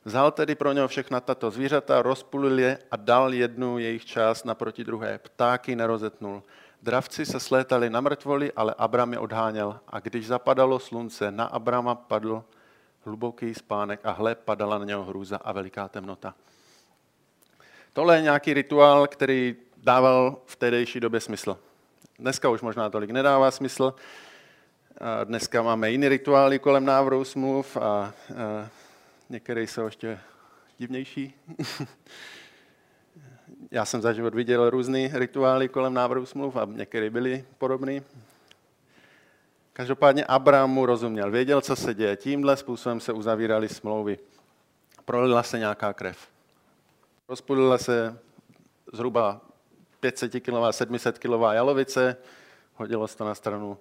Vzal 0.05 0.31
tedy 0.31 0.55
pro 0.55 0.73
něho 0.73 0.89
všechna 0.89 1.21
tato 1.21 1.51
zvířata, 1.51 2.03
rozpulil 2.03 2.59
je 2.59 2.79
a 2.91 2.97
dal 2.97 3.35
jednu 3.35 3.79
jejich 3.79 4.05
část 4.05 4.45
naproti 4.45 4.85
druhé. 4.85 5.19
Ptáky 5.19 5.77
nerozetnul. 5.77 6.43
Dravci 6.83 7.27
se 7.27 7.41
slétali 7.41 7.91
na 7.91 8.01
mrtvoli, 8.01 8.53
ale 8.53 8.75
Abram 8.79 9.13
je 9.13 9.19
odháněl. 9.19 9.81
A 9.89 10.01
když 10.01 10.27
zapadalo 10.27 10.79
slunce, 10.79 11.31
na 11.31 11.45
Abrama 11.45 11.95
padl 11.95 12.45
hluboký 13.05 13.55
spánek 13.55 14.01
a 14.05 14.11
hle, 14.11 14.35
padala 14.35 14.79
na 14.79 14.85
něho 14.85 15.05
hrůza 15.05 15.37
a 15.37 15.53
veliká 15.53 15.89
temnota. 15.89 16.35
Tohle 17.93 18.17
je 18.17 18.23
nějaký 18.23 18.55
rituál, 18.55 19.07
který 19.07 19.57
dával 19.83 20.37
v 20.47 20.57
tehdejší 20.57 21.01
době 21.01 21.21
smysl. 21.21 21.59
Dneska 22.19 22.49
už 22.49 22.61
možná 22.61 22.91
tolik 22.91 23.11
nedává 23.11 23.51
smysl. 23.51 23.95
Dneska 25.25 25.63
máme 25.63 25.91
jiný 25.91 26.09
rituály 26.09 26.59
kolem 26.59 26.85
návrhu 26.85 27.25
smluv 27.25 27.77
a 27.77 28.13
některé 29.29 29.63
jsou 29.63 29.85
ještě 29.85 30.21
divnější. 30.79 31.35
Já 33.71 33.85
jsem 33.85 34.01
za 34.01 34.13
život 34.13 34.35
viděl 34.35 34.71
různé 34.71 35.11
rituály 35.13 35.69
kolem 35.69 35.95
návrhu 35.95 36.27
smluv 36.27 36.57
a 36.57 36.65
některé 36.65 37.11
byly 37.11 37.45
podobné. 37.59 38.03
Každopádně 39.73 40.25
Abraham 40.25 40.71
mu 40.71 40.87
rozuměl, 40.87 41.31
věděl, 41.31 41.61
co 41.61 41.77
se 41.77 41.95
děje. 41.95 42.17
Tímhle 42.17 42.57
způsobem 42.57 43.01
se 43.01 43.13
uzavíraly 43.13 43.69
smlouvy. 43.69 44.19
Prolila 45.05 45.43
se 45.43 45.59
nějaká 45.59 45.93
krev. 45.93 46.29
Rozpůlila 47.29 47.79
se 47.79 48.19
zhruba 48.93 49.41
500 50.01 50.33
kg, 50.41 50.53
700 50.71 51.19
kg 51.19 51.41
jalovice, 51.53 52.17
hodilo 52.75 53.09
se 53.09 53.17
to 53.17 53.25
na 53.25 53.35
stranu, 53.35 53.79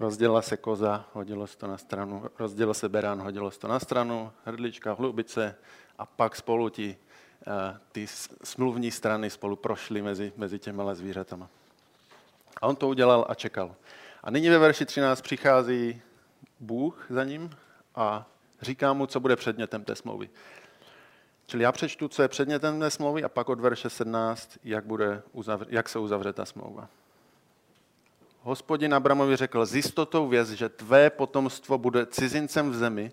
rozdělila 0.00 0.42
se 0.42 0.56
koza, 0.56 1.04
hodilo 1.12 1.46
se 1.46 1.58
to 1.58 1.66
na 1.66 1.78
stranu, 1.78 2.24
rozdělil 2.38 2.74
se 2.74 2.88
berán, 2.88 3.22
hodilo 3.22 3.50
se 3.50 3.60
to 3.60 3.68
na 3.68 3.80
stranu, 3.80 4.32
hrdlička, 4.44 4.92
hlubice 4.92 5.54
a 5.98 6.06
pak 6.06 6.36
spolu 6.36 6.68
ti, 6.68 6.96
eh, 7.46 7.78
ty 7.92 8.06
smluvní 8.44 8.90
strany 8.90 9.30
spolu 9.30 9.56
prošly 9.56 10.02
mezi, 10.02 10.32
mezi 10.36 10.58
těma 10.58 10.94
zvířatama. 10.94 11.48
A 12.60 12.66
on 12.66 12.76
to 12.76 12.88
udělal 12.88 13.26
a 13.28 13.34
čekal. 13.34 13.74
A 14.22 14.30
nyní 14.30 14.48
ve 14.48 14.58
verši 14.58 14.86
13 14.86 15.20
přichází 15.20 16.02
Bůh 16.60 17.06
za 17.10 17.24
ním 17.24 17.50
a 17.94 18.26
říká 18.62 18.92
mu, 18.92 19.06
co 19.06 19.20
bude 19.20 19.36
předmětem 19.36 19.84
té 19.84 19.94
smlouvy. 19.94 20.30
Čili 21.46 21.62
já 21.62 21.72
přečtu, 21.72 22.08
co 22.08 22.22
je 22.22 22.28
předmětem 22.28 22.80
té 22.80 22.90
smlouvy 22.90 23.24
a 23.24 23.28
pak 23.28 23.48
od 23.48 23.60
verše 23.60 23.90
17, 23.90 24.58
jak, 24.64 24.84
bude 24.84 25.22
uzavře, 25.32 25.66
jak 25.70 25.88
se 25.88 25.98
uzavře 25.98 26.32
ta 26.32 26.44
smlouva. 26.44 26.88
Hospodin 28.42 28.94
Abramovi 28.94 29.36
řekl, 29.36 29.66
s 29.66 29.74
jistotou 29.74 30.28
věc, 30.28 30.50
že 30.50 30.68
tvé 30.68 31.10
potomstvo 31.10 31.78
bude 31.78 32.06
cizincem 32.06 32.70
v 32.70 32.74
zemi, 32.74 33.12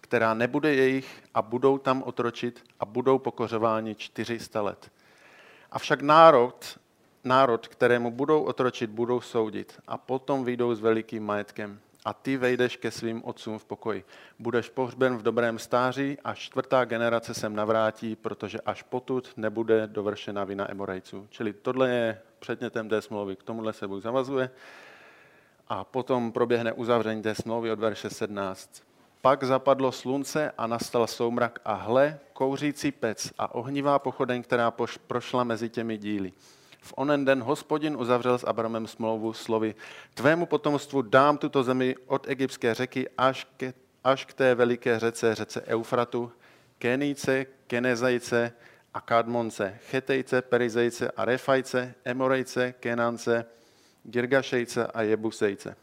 která 0.00 0.34
nebude 0.34 0.74
jejich 0.74 1.22
a 1.34 1.42
budou 1.42 1.78
tam 1.78 2.02
otročit 2.02 2.64
a 2.80 2.84
budou 2.84 3.18
pokořováni 3.18 3.94
400 3.94 4.62
let. 4.62 4.90
Avšak 5.70 6.02
národ, 6.02 6.78
národ, 7.24 7.68
kterému 7.68 8.10
budou 8.10 8.42
otročit, 8.42 8.90
budou 8.90 9.20
soudit 9.20 9.80
a 9.86 9.98
potom 9.98 10.44
vyjdou 10.44 10.74
s 10.74 10.80
velikým 10.80 11.24
majetkem 11.24 11.80
a 12.08 12.12
ty 12.12 12.36
vejdeš 12.36 12.76
ke 12.76 12.90
svým 12.90 13.24
otcům 13.24 13.58
v 13.58 13.64
pokoji. 13.64 14.04
Budeš 14.38 14.68
pohřben 14.68 15.16
v 15.16 15.22
dobrém 15.22 15.58
stáří 15.58 16.18
a 16.24 16.34
čtvrtá 16.34 16.84
generace 16.84 17.34
sem 17.34 17.56
navrátí, 17.56 18.16
protože 18.16 18.60
až 18.60 18.82
potud 18.82 19.32
nebude 19.36 19.86
dovršena 19.86 20.44
vina 20.44 20.70
Emorejců. 20.70 21.26
Čili 21.30 21.52
tohle 21.52 21.90
je 21.90 22.20
předmětem 22.38 22.88
té 22.88 23.02
smlouvy, 23.02 23.36
k 23.36 23.42
tomuhle 23.42 23.72
se 23.72 23.88
Bůh 23.88 24.02
zavazuje. 24.02 24.50
A 25.68 25.84
potom 25.84 26.32
proběhne 26.32 26.72
uzavření 26.72 27.22
té 27.22 27.34
smlouvy 27.34 27.70
od 27.70 27.78
verše 27.78 28.10
17. 28.10 28.82
Pak 29.22 29.44
zapadlo 29.44 29.92
slunce 29.92 30.52
a 30.58 30.66
nastal 30.66 31.06
soumrak 31.06 31.60
a 31.64 31.74
hle, 31.74 32.18
kouřící 32.32 32.92
pec 32.92 33.32
a 33.38 33.54
ohnivá 33.54 33.98
pochodeň, 33.98 34.42
která 34.42 34.72
prošla 35.06 35.44
mezi 35.44 35.68
těmi 35.68 35.98
díly. 35.98 36.32
V 36.88 36.94
onen 36.96 37.24
den 37.24 37.42
hospodin 37.42 37.96
uzavřel 37.96 38.38
s 38.38 38.44
Abramem 38.44 38.86
smlouvu 38.86 39.32
slovy 39.32 39.74
Tvému 40.14 40.46
potomstvu 40.46 41.02
dám 41.02 41.38
tuto 41.38 41.62
zemi 41.62 41.96
od 42.06 42.28
egyptské 42.28 42.74
řeky 42.74 43.08
až, 43.18 43.46
ke, 43.56 43.74
až 44.04 44.24
k 44.24 44.34
té 44.34 44.54
veliké 44.54 44.98
řece, 44.98 45.34
řece 45.34 45.62
Eufratu, 45.62 46.32
Kenijce, 46.78 47.46
Kenezajce 47.66 48.52
a 48.94 49.00
Kadmonce, 49.00 49.78
Chetejce, 49.90 50.42
Perizejce 50.42 51.10
a 51.10 51.24
Refajce, 51.24 51.94
Emorejce, 52.04 52.72
Kenance, 52.80 53.46
Girgašejce 54.04 54.86
a 54.86 55.02
Jebusejce. 55.02 55.76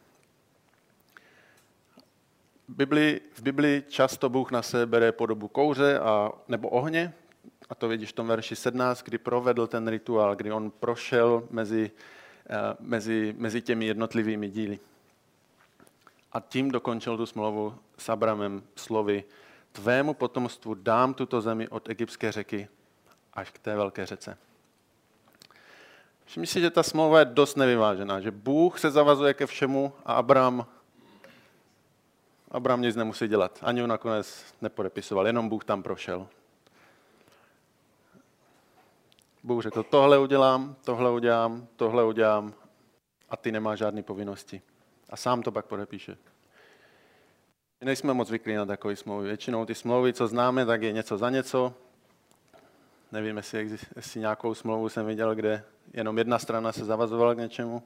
Bibli, 2.68 3.22
v 3.34 3.42
Biblii 3.42 3.84
často 3.90 4.30
Bůh 4.30 4.52
na 4.52 4.62
sebe 4.62 4.86
bere 4.86 5.12
podobu 5.12 5.48
kouře 5.48 6.00
a, 6.00 6.32
nebo 6.48 6.70
ohně, 6.70 7.14
a 7.70 7.76
to 7.76 7.88
vidíš 7.88 8.10
v 8.10 8.14
tom 8.14 8.28
verši 8.28 8.56
17, 8.56 9.04
kdy 9.04 9.18
provedl 9.18 9.68
ten 9.68 9.88
rituál, 9.88 10.36
kdy 10.36 10.52
on 10.52 10.72
prošel 10.72 11.48
mezi, 11.50 11.92
eh, 12.50 12.56
mezi, 12.80 13.36
mezi 13.38 13.62
těmi 13.62 13.86
jednotlivými 13.86 14.50
díly. 14.50 14.80
A 16.32 16.40
tím 16.40 16.72
dokončil 16.72 17.18
tu 17.18 17.26
smlouvu 17.26 17.76
s 17.98 18.10
Abramem 18.10 18.64
slovy, 18.76 19.24
tvému 19.72 20.14
potomstvu 20.14 20.74
dám 20.74 21.14
tuto 21.14 21.42
zemi 21.42 21.68
od 21.68 21.90
egyptské 21.90 22.32
řeky 22.32 22.68
až 23.34 23.52
k 23.52 23.60
té 23.60 23.76
velké 23.76 24.06
řece. 24.06 24.38
Všimni 26.26 26.48
si, 26.48 26.62
že 26.62 26.70
ta 26.70 26.84
smlouva 26.84 27.20
je 27.20 27.26
dost 27.26 27.56
nevyvážená, 27.56 28.22
že 28.22 28.32
Bůh 28.32 28.80
se 28.80 28.92
zavazuje 28.92 29.34
ke 29.34 29.46
všemu 29.46 29.94
a 30.06 30.14
Abram, 30.14 30.66
Abram 32.52 32.82
nic 32.82 32.96
nemusí 32.96 33.28
dělat. 33.28 33.60
Ani 33.62 33.82
ho 33.82 33.88
nakonec 33.88 34.46
nepodepisoval, 34.62 35.28
jenom 35.28 35.50
Bůh 35.50 35.66
tam 35.66 35.84
prošel. 35.84 36.28
Bůh 39.46 39.64
řekl, 39.64 39.84
tohle 39.84 40.20
udělám, 40.20 40.76
tohle 40.86 41.12
udělám, 41.12 41.68
tohle 41.76 42.06
udělám 42.06 42.54
a 43.30 43.38
ty 43.38 43.52
nemáš 43.52 43.80
žádné 43.80 44.04
povinnosti. 44.04 44.62
A 45.10 45.18
sám 45.18 45.42
to 45.44 45.52
pak 45.52 45.66
podepíše. 45.66 46.18
My 47.82 47.86
nejsme 47.86 48.14
moc 48.14 48.28
zvyklí 48.28 48.54
na 48.54 48.66
takové 48.66 48.96
smlouvy. 48.96 49.28
Většinou 49.28 49.66
ty 49.66 49.76
smlouvy, 49.76 50.14
co 50.14 50.28
známe, 50.28 50.66
tak 50.66 50.82
je 50.82 50.92
něco 50.92 51.18
za 51.18 51.30
něco. 51.30 51.74
Nevím, 53.12 53.38
jestli, 53.38 53.78
jestli 53.96 54.20
nějakou 54.20 54.54
smlouvu 54.54 54.90
jsem 54.90 55.06
viděl, 55.06 55.36
kde 55.36 55.64
jenom 55.94 56.18
jedna 56.18 56.40
strana 56.40 56.72
se 56.72 56.86
zavazovala 56.86 57.34
k 57.34 57.38
něčemu. 57.38 57.84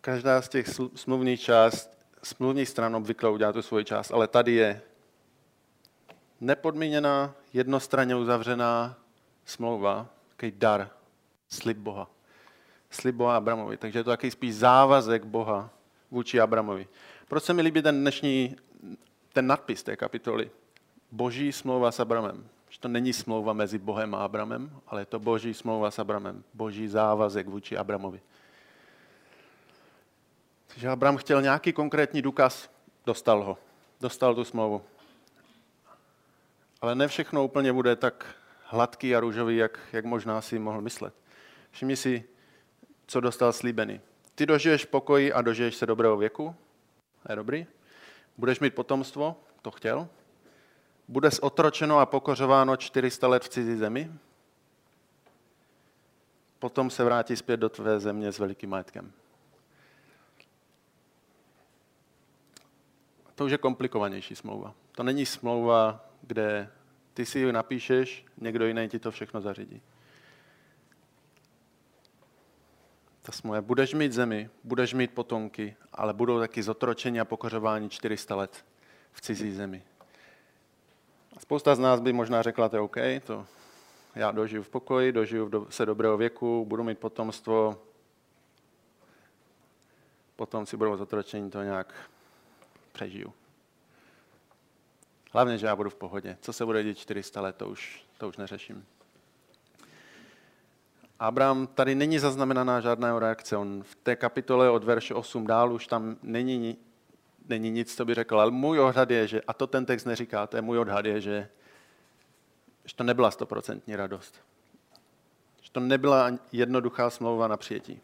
Každá 0.00 0.42
z 0.42 0.48
těch 0.48 0.68
smluvních 0.94 1.40
část, 1.40 1.90
smluvní 2.22 2.66
stran 2.66 2.96
obvykle 2.96 3.30
udělá 3.30 3.52
tu 3.52 3.62
svoji 3.62 3.84
část, 3.84 4.10
ale 4.10 4.28
tady 4.28 4.52
je 4.52 4.82
nepodmíněná, 6.40 7.34
jednostranně 7.52 8.16
uzavřená 8.16 8.96
smlouva, 9.44 10.06
takový 10.28 10.52
dar, 10.56 10.90
slib 11.48 11.76
Boha. 11.76 12.10
Slib 12.90 13.14
Boha 13.14 13.36
Abramovi. 13.36 13.76
Takže 13.76 13.98
je 13.98 14.04
to 14.04 14.10
takový 14.10 14.30
spíš 14.30 14.54
závazek 14.54 15.24
Boha 15.24 15.70
vůči 16.10 16.40
Abramovi. 16.40 16.88
Proč 17.28 17.44
se 17.44 17.52
mi 17.52 17.62
líbí 17.62 17.82
ten 17.82 18.00
dnešní, 18.00 18.56
ten 19.32 19.46
nadpis 19.46 19.82
té 19.82 19.96
kapitoly? 19.96 20.50
Boží 21.12 21.52
smlouva 21.52 21.92
s 21.92 22.00
Abramem. 22.00 22.48
Že 22.68 22.80
to 22.80 22.88
není 22.88 23.12
smlouva 23.12 23.52
mezi 23.52 23.78
Bohem 23.78 24.14
a 24.14 24.24
Abramem, 24.24 24.70
ale 24.86 25.00
je 25.00 25.06
to 25.06 25.18
boží 25.18 25.54
smlouva 25.54 25.90
s 25.90 25.98
Abramem. 25.98 26.44
Boží 26.54 26.88
závazek 26.88 27.46
vůči 27.46 27.76
Abramovi. 27.76 28.20
Takže 30.66 30.88
Abram 30.88 31.16
chtěl 31.16 31.42
nějaký 31.42 31.72
konkrétní 31.72 32.22
důkaz, 32.22 32.70
dostal 33.06 33.42
ho. 33.42 33.58
Dostal 34.00 34.34
tu 34.34 34.44
smlouvu. 34.44 34.82
Ale 36.80 36.94
ne 36.94 37.08
všechno 37.08 37.44
úplně 37.44 37.72
bude 37.72 37.96
tak 37.96 38.36
hladký 38.64 39.16
a 39.16 39.20
růžový, 39.20 39.56
jak, 39.56 39.80
jak 39.92 40.04
možná 40.04 40.40
si 40.40 40.58
mohl 40.58 40.80
myslet. 40.80 41.14
Všimni 41.70 41.96
si, 41.96 42.24
co 43.06 43.20
dostal 43.20 43.52
slíbený. 43.52 44.00
Ty 44.34 44.46
dožiješ 44.46 44.84
pokoji 44.84 45.32
a 45.32 45.42
dožiješ 45.42 45.76
se 45.76 45.86
dobrého 45.86 46.16
věku. 46.16 46.54
Je 47.28 47.36
dobrý. 47.36 47.66
Budeš 48.36 48.60
mít 48.60 48.74
potomstvo, 48.74 49.36
to 49.62 49.70
chtěl. 49.70 50.08
Budeš 51.08 51.40
otročeno 51.40 51.98
a 51.98 52.06
pokořováno 52.06 52.76
400 52.76 53.28
let 53.28 53.44
v 53.44 53.48
cizí 53.48 53.76
zemi. 53.76 54.12
Potom 56.58 56.90
se 56.90 57.04
vrátí 57.04 57.36
zpět 57.36 57.56
do 57.56 57.68
tvé 57.68 58.00
země 58.00 58.32
s 58.32 58.38
velikým 58.38 58.70
majetkem. 58.70 59.12
To 63.34 63.44
už 63.44 63.52
je 63.52 63.58
komplikovanější 63.58 64.36
smlouva. 64.36 64.74
To 64.92 65.02
není 65.02 65.26
smlouva 65.26 66.07
kde 66.22 66.70
ty 67.14 67.26
si 67.26 67.38
ji 67.38 67.52
napíšeš, 67.52 68.24
někdo 68.40 68.66
jiný 68.66 68.88
ti 68.88 68.98
to 68.98 69.10
všechno 69.10 69.40
zařídí. 69.40 69.82
Ta 73.22 73.32
smlouva, 73.32 73.60
budeš 73.60 73.94
mít 73.94 74.12
zemi, 74.12 74.50
budeš 74.64 74.94
mít 74.94 75.14
potomky, 75.14 75.76
ale 75.92 76.14
budou 76.14 76.38
taky 76.38 76.62
zotročení 76.62 77.20
a 77.20 77.24
pokořování 77.24 77.90
400 77.90 78.36
let 78.36 78.64
v 79.12 79.20
cizí 79.20 79.52
zemi. 79.52 79.82
Spousta 81.38 81.74
z 81.74 81.78
nás 81.78 82.00
by 82.00 82.12
možná 82.12 82.42
řekla, 82.42 82.68
to 82.68 82.76
je 82.76 82.80
OK, 82.80 82.96
to 83.24 83.46
já 84.14 84.30
dožiju 84.30 84.62
v 84.62 84.68
pokoji, 84.68 85.12
dožiju 85.12 85.66
se 85.70 85.86
dobrého 85.86 86.16
věku, 86.16 86.64
budu 86.68 86.84
mít 86.84 86.98
potomstvo, 86.98 87.82
potom 90.36 90.66
si 90.66 90.76
budou 90.76 90.96
zotročení, 90.96 91.50
to 91.50 91.62
nějak 91.62 91.94
přežiju. 92.92 93.32
Hlavně, 95.32 95.58
že 95.58 95.66
já 95.66 95.76
budu 95.76 95.90
v 95.90 95.94
pohodě. 95.94 96.36
Co 96.40 96.52
se 96.52 96.64
bude 96.64 96.84
dít 96.84 96.98
400 96.98 97.40
let, 97.40 97.56
to 97.56 97.68
už, 97.68 98.04
to 98.18 98.28
už 98.28 98.36
neřeším. 98.36 98.86
Abraham 101.18 101.66
tady 101.66 101.94
není 101.94 102.18
zaznamenaná 102.18 102.80
žádná 102.80 103.18
reakce. 103.18 103.56
On 103.56 103.82
v 103.82 103.94
té 103.94 104.16
kapitole 104.16 104.70
od 104.70 104.84
verše 104.84 105.14
8 105.14 105.46
dál 105.46 105.72
už 105.72 105.86
tam 105.86 106.16
není, 106.22 106.76
není 107.48 107.70
nic, 107.70 107.96
co 107.96 108.04
by 108.04 108.14
řekl. 108.14 108.40
Ale 108.40 108.50
můj 108.50 108.80
odhad 108.80 109.10
je, 109.10 109.26
že, 109.26 109.42
a 109.42 109.52
to 109.52 109.66
ten 109.66 109.86
text 109.86 110.04
neříká, 110.04 110.46
to 110.46 110.56
je 110.56 110.62
můj 110.62 110.78
odhad 110.78 111.06
je, 111.06 111.20
že, 111.20 111.48
že 112.84 112.94
to 112.94 113.04
nebyla 113.04 113.30
stoprocentní 113.30 113.96
radost. 113.96 114.34
Že 115.62 115.72
to 115.72 115.80
nebyla 115.80 116.30
jednoduchá 116.52 117.10
smlouva 117.10 117.48
na 117.48 117.56
přijetí. 117.56 118.00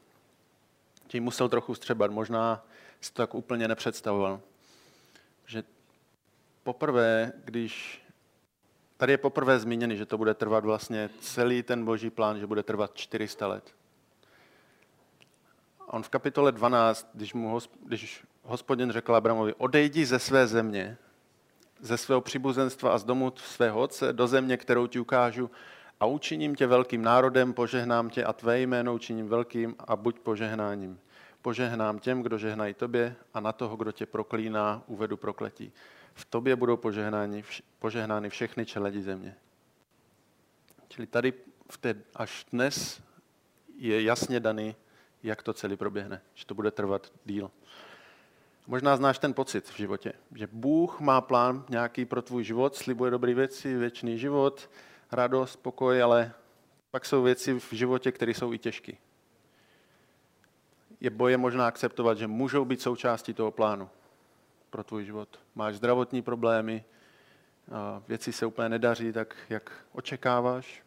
Tím 1.07 1.25
musel 1.25 1.49
trochu 1.49 1.75
střebat, 1.75 2.11
možná 2.11 2.65
si 3.01 3.13
to 3.13 3.23
tak 3.23 3.35
úplně 3.35 3.69
nepředstavoval. 3.69 4.41
Že 5.47 5.63
poprvé, 6.65 7.33
když 7.45 8.05
Tady 8.97 9.13
je 9.13 9.19
poprvé 9.19 9.59
zmíněný, 9.59 9.97
že 9.97 10.07
to 10.07 10.19
bude 10.19 10.35
trvat 10.35 10.65
vlastně 10.65 11.11
celý 11.21 11.63
ten 11.63 11.85
boží 11.85 12.11
plán, 12.11 12.39
že 12.39 12.47
bude 12.47 12.63
trvat 12.63 12.91
400 12.95 13.47
let. 13.47 13.75
On 15.87 16.03
v 16.03 16.09
kapitole 16.09 16.53
12, 16.53 17.11
když, 17.15 17.35
mu, 17.35 17.59
když 17.87 18.25
hospodin 18.43 18.91
řekl 18.91 19.15
Abramovi, 19.15 19.55
odejdi 19.55 20.07
ze 20.07 20.19
své 20.19 20.47
země, 20.47 20.97
ze 21.81 21.97
svého 21.97 22.21
přibuzenstva 22.21 22.95
a 22.95 22.99
z 22.99 23.05
domu 23.05 23.33
svého 23.37 23.81
otce 23.81 24.13
do 24.13 24.27
země, 24.27 24.57
kterou 24.57 24.87
ti 24.87 25.01
ukážu, 25.01 25.51
a 26.01 26.07
učiním 26.07 26.55
tě 26.55 26.67
velkým 26.67 27.03
národem, 27.03 27.53
požehnám 27.53 28.11
tě 28.11 28.25
a 28.25 28.33
tvé 28.33 28.61
jméno 28.61 28.95
učiním 28.95 29.29
velkým 29.29 29.75
a 29.79 29.97
buď 29.97 30.19
požehnáním. 30.19 31.01
Požehnám 31.43 31.99
těm, 31.99 32.23
kdo 32.23 32.39
žehnají 32.39 32.75
tobě 32.75 33.17
a 33.35 33.41
na 33.41 33.53
toho, 33.53 33.77
kdo 33.77 33.93
tě 33.93 34.07
proklíná, 34.07 34.83
uvedu 34.87 35.17
prokletí. 35.17 35.73
V 36.15 36.25
tobě 36.25 36.57
budou 36.57 36.77
požehnány, 36.77 37.45
požehnány 37.79 38.31
všechny 38.31 38.67
čeledi 38.67 39.03
země. 39.03 39.37
Čili 40.89 41.07
tady 41.07 41.33
v 41.71 41.79
té, 41.79 41.95
až 42.15 42.47
dnes 42.53 43.03
je 43.77 44.03
jasně 44.03 44.41
daný, 44.41 44.77
jak 45.23 45.43
to 45.43 45.53
celý 45.53 45.77
proběhne, 45.77 46.21
že 46.35 46.47
to 46.47 46.55
bude 46.55 46.71
trvat 46.71 47.13
díl. 47.25 47.51
Možná 48.67 48.97
znáš 48.97 49.19
ten 49.19 49.35
pocit 49.35 49.69
v 49.69 49.77
životě, 49.77 50.13
že 50.35 50.49
Bůh 50.53 51.01
má 51.01 51.21
plán 51.21 51.65
nějaký 51.69 52.05
pro 52.05 52.23
tvůj 52.23 52.45
život, 52.45 52.77
slibuje 52.77 53.11
dobré 53.11 53.35
věci, 53.35 53.77
věčný 53.77 54.19
život, 54.19 54.71
radost, 55.13 55.57
pokoj, 55.57 56.03
ale 56.03 56.33
pak 56.91 57.07
jsou 57.07 57.23
věci 57.23 57.61
v 57.61 57.73
životě, 57.73 58.13
které 58.13 58.35
jsou 58.35 58.53
i 58.53 58.59
těžké. 58.59 58.93
Je 61.01 61.11
boje 61.11 61.37
možná 61.37 61.67
akceptovat, 61.67 62.19
že 62.19 62.27
můžou 62.27 62.65
být 62.65 62.81
součástí 62.81 63.35
toho 63.35 63.51
plánu 63.51 63.91
pro 64.75 64.85
tvůj 64.85 65.05
život. 65.05 65.41
Máš 65.55 65.75
zdravotní 65.75 66.23
problémy, 66.23 66.85
věci 68.09 68.33
se 68.33 68.47
úplně 68.47 68.69
nedaří 68.69 69.13
tak, 69.13 69.37
jak 69.49 69.85
očekáváš. 69.93 70.83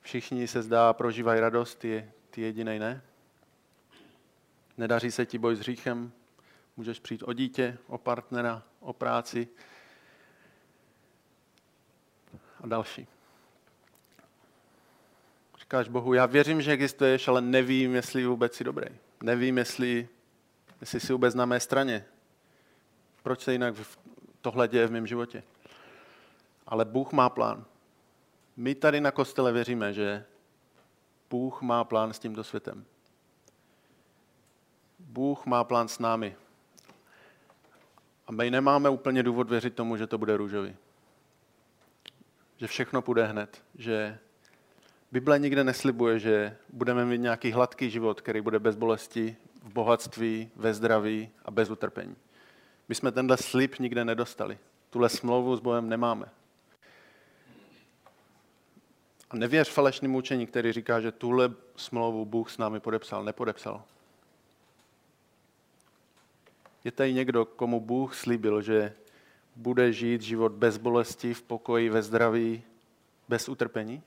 Všichni 0.00 0.48
se 0.48 0.62
zdá 0.62 0.92
prožívají 0.92 1.40
radost, 1.40 1.74
ty, 1.74 2.10
ty 2.30 2.40
jedinej 2.40 2.78
ne. 2.78 3.02
Nedaří 4.76 5.10
se 5.10 5.26
ti 5.26 5.38
boj 5.38 5.56
s 5.56 5.58
hříchem, 5.58 6.12
můžeš 6.76 7.00
přijít 7.00 7.22
o 7.22 7.32
dítě, 7.32 7.78
o 7.86 7.98
partnera, 7.98 8.62
o 8.80 8.92
práci 8.92 9.48
a 12.60 12.66
další. 12.66 13.06
Říkáš 15.58 15.88
Bohu, 15.88 16.14
já 16.14 16.26
věřím, 16.26 16.62
že 16.62 16.72
existuješ, 16.72 17.28
ale 17.28 17.40
nevím, 17.40 17.94
jestli 17.94 18.26
vůbec 18.26 18.54
jsi 18.54 18.64
dobrý. 18.64 18.86
Nevím, 19.22 19.58
jestli 19.58 20.08
jestli 20.80 21.00
jsi 21.00 21.12
vůbec 21.12 21.34
na 21.34 21.46
mé 21.46 21.60
straně. 21.60 22.04
Proč 23.22 23.40
se 23.40 23.52
jinak 23.52 23.74
tohle 24.40 24.68
děje 24.68 24.86
v 24.86 24.90
mém 24.90 25.06
životě? 25.06 25.42
Ale 26.66 26.84
Bůh 26.84 27.12
má 27.12 27.30
plán. 27.30 27.64
My 28.56 28.74
tady 28.74 29.00
na 29.00 29.10
kostele 29.10 29.52
věříme, 29.52 29.92
že 29.92 30.24
Bůh 31.30 31.62
má 31.62 31.84
plán 31.84 32.12
s 32.12 32.18
tímto 32.18 32.44
světem. 32.44 32.84
Bůh 34.98 35.46
má 35.46 35.64
plán 35.64 35.88
s 35.88 35.98
námi. 35.98 36.36
A 38.26 38.32
my 38.32 38.50
nemáme 38.50 38.88
úplně 38.88 39.22
důvod 39.22 39.50
věřit 39.50 39.74
tomu, 39.74 39.96
že 39.96 40.06
to 40.06 40.18
bude 40.18 40.36
růžový. 40.36 40.76
Že 42.56 42.66
všechno 42.66 43.02
půjde 43.02 43.26
hned. 43.26 43.62
Že 43.74 44.18
Bible 45.12 45.38
nikde 45.38 45.64
neslibuje, 45.64 46.18
že 46.18 46.56
budeme 46.72 47.04
mít 47.04 47.18
nějaký 47.18 47.52
hladký 47.52 47.90
život, 47.90 48.20
který 48.20 48.40
bude 48.40 48.58
bez 48.58 48.76
bolesti, 48.76 49.36
v 49.66 49.72
bohatství, 49.72 50.50
ve 50.56 50.74
zdraví 50.74 51.30
a 51.44 51.50
bez 51.50 51.70
utrpení. 51.70 52.16
My 52.88 52.94
jsme 52.94 53.12
tenhle 53.12 53.36
slib 53.36 53.78
nikde 53.78 54.04
nedostali. 54.04 54.58
Tuhle 54.90 55.08
smlouvu 55.08 55.56
s 55.56 55.60
Bohem 55.60 55.88
nemáme. 55.88 56.26
A 59.30 59.36
nevěř 59.36 59.70
falešným 59.70 60.14
učení, 60.14 60.46
který 60.46 60.72
říká, 60.72 61.00
že 61.00 61.12
tuhle 61.12 61.54
smlouvu 61.76 62.24
Bůh 62.24 62.50
s 62.50 62.58
námi 62.58 62.80
podepsal, 62.80 63.24
nepodepsal. 63.24 63.82
Je 66.84 66.92
tady 66.92 67.12
někdo, 67.12 67.44
komu 67.44 67.80
Bůh 67.80 68.14
slíbil, 68.14 68.62
že 68.62 68.94
bude 69.56 69.92
žít 69.92 70.22
život 70.22 70.52
bez 70.52 70.76
bolesti, 70.76 71.34
v 71.34 71.42
pokoji, 71.42 71.90
ve 71.90 72.02
zdraví, 72.02 72.62
bez 73.28 73.48
utrpení? 73.48 74.02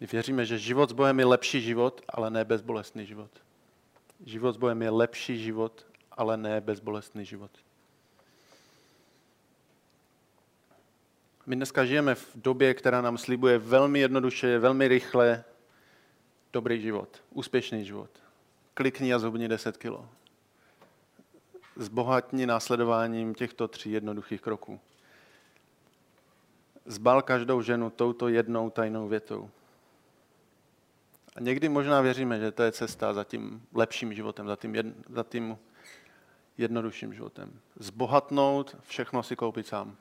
My 0.00 0.06
věříme, 0.06 0.44
že 0.44 0.58
život 0.58 0.90
s 0.90 0.92
Bohem 0.92 1.18
je 1.18 1.24
lepší 1.24 1.60
život, 1.60 2.00
ale 2.08 2.30
ne 2.30 2.44
bezbolestný 2.44 3.06
život. 3.06 3.30
Život 4.26 4.52
s 4.52 4.56
Bohem 4.56 4.82
je 4.82 4.90
lepší 4.90 5.42
život, 5.44 5.86
ale 6.12 6.36
ne 6.36 6.60
bezbolestný 6.60 7.24
život. 7.24 7.50
My 11.46 11.56
dneska 11.56 11.84
žijeme 11.84 12.14
v 12.14 12.28
době, 12.34 12.74
která 12.74 13.00
nám 13.00 13.18
slibuje 13.18 13.58
velmi 13.58 14.00
jednoduše, 14.00 14.58
velmi 14.58 14.88
rychle 14.88 15.44
dobrý 16.52 16.80
život, 16.80 17.22
úspěšný 17.30 17.84
život. 17.84 18.10
Klikni 18.74 19.14
a 19.14 19.18
zhubni 19.18 19.48
10 19.48 19.76
kilo. 19.76 20.08
Zbohatni 21.76 22.46
následováním 22.46 23.34
těchto 23.34 23.68
tří 23.68 23.90
jednoduchých 23.90 24.40
kroků. 24.40 24.80
Zbal 26.86 27.22
každou 27.22 27.62
ženu 27.62 27.90
touto 27.90 28.28
jednou 28.28 28.70
tajnou 28.70 29.08
větou. 29.08 29.50
A 31.34 31.40
někdy 31.40 31.68
možná 31.68 32.00
věříme, 32.00 32.40
že 32.40 32.52
to 32.52 32.62
je 32.62 32.72
cesta 32.72 33.12
za 33.12 33.24
tím 33.24 33.66
lepším 33.74 34.14
životem, 34.14 34.46
za 34.46 34.56
tím, 34.56 34.74
jed, 34.74 34.86
za 35.08 35.22
tím 35.22 35.58
jednodušším 36.58 37.14
životem. 37.14 37.60
Zbohatnout, 37.76 38.76
všechno 38.82 39.22
si 39.22 39.36
koupit 39.36 39.66
sám. 39.66 39.96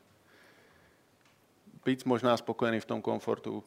Být 1.85 2.05
možná 2.05 2.37
spokojený 2.37 2.79
v 2.79 2.85
tom 2.85 3.01
komfortu. 3.01 3.63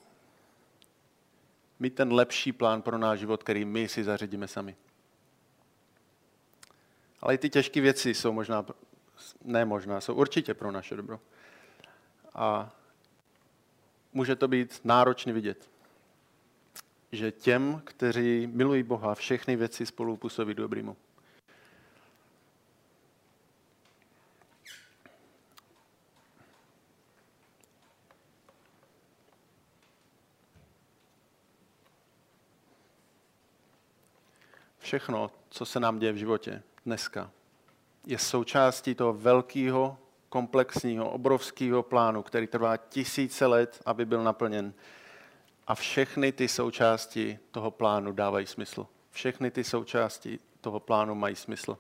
Mít 1.79 1.95
ten 1.95 2.13
lepší 2.13 2.53
plán 2.53 2.83
pro 2.83 2.99
náš 2.99 3.19
život, 3.19 3.43
který 3.43 3.65
my 3.65 3.89
si 3.89 4.05
zařídíme 4.05 4.49
sami. 4.49 4.77
Ale 7.21 7.35
i 7.35 7.39
ty 7.39 7.51
těžké 7.51 7.81
věci 7.81 8.15
jsou 8.15 8.33
možná, 8.33 8.67
ne 9.45 9.65
možná, 9.65 10.01
jsou 10.01 10.15
určitě 10.15 10.55
pro 10.55 10.73
naše 10.73 10.97
dobro. 10.97 11.21
A 12.35 12.71
může 14.13 14.37
to 14.37 14.49
být 14.49 14.81
náročný 14.85 15.33
vidět 15.33 15.76
že 17.13 17.33
těm, 17.33 17.83
kteří 17.85 18.47
milují 18.47 18.83
Boha, 18.83 19.15
všechny 19.15 19.57
věci 19.57 19.87
spolu 19.87 20.17
působí 20.17 20.55
dobrýmu. 20.55 20.97
Všechno, 34.79 35.31
co 35.51 35.67
se 35.67 35.81
nám 35.81 35.99
děje 35.99 36.13
v 36.13 36.17
životě 36.17 36.63
dneska, 36.85 37.31
je 38.07 38.19
součástí 38.19 38.95
toho 38.95 39.13
velkého, 39.13 39.99
komplexního, 40.29 41.11
obrovského 41.11 41.83
plánu, 41.83 42.23
který 42.23 42.47
trvá 42.47 42.77
tisíce 42.77 43.47
let, 43.47 43.83
aby 43.87 44.05
byl 44.05 44.25
naplněn 44.25 44.75
a 45.67 45.75
všechny 45.75 46.33
ty 46.33 46.49
součásti 46.49 47.39
toho 47.51 47.71
plánu 47.71 48.13
dávají 48.13 48.47
smysl. 48.47 48.87
Všechny 49.11 49.51
ty 49.51 49.65
součásti 49.65 50.39
toho 50.61 50.81
plánu 50.81 51.15
mají 51.15 51.37
smysl. 51.37 51.79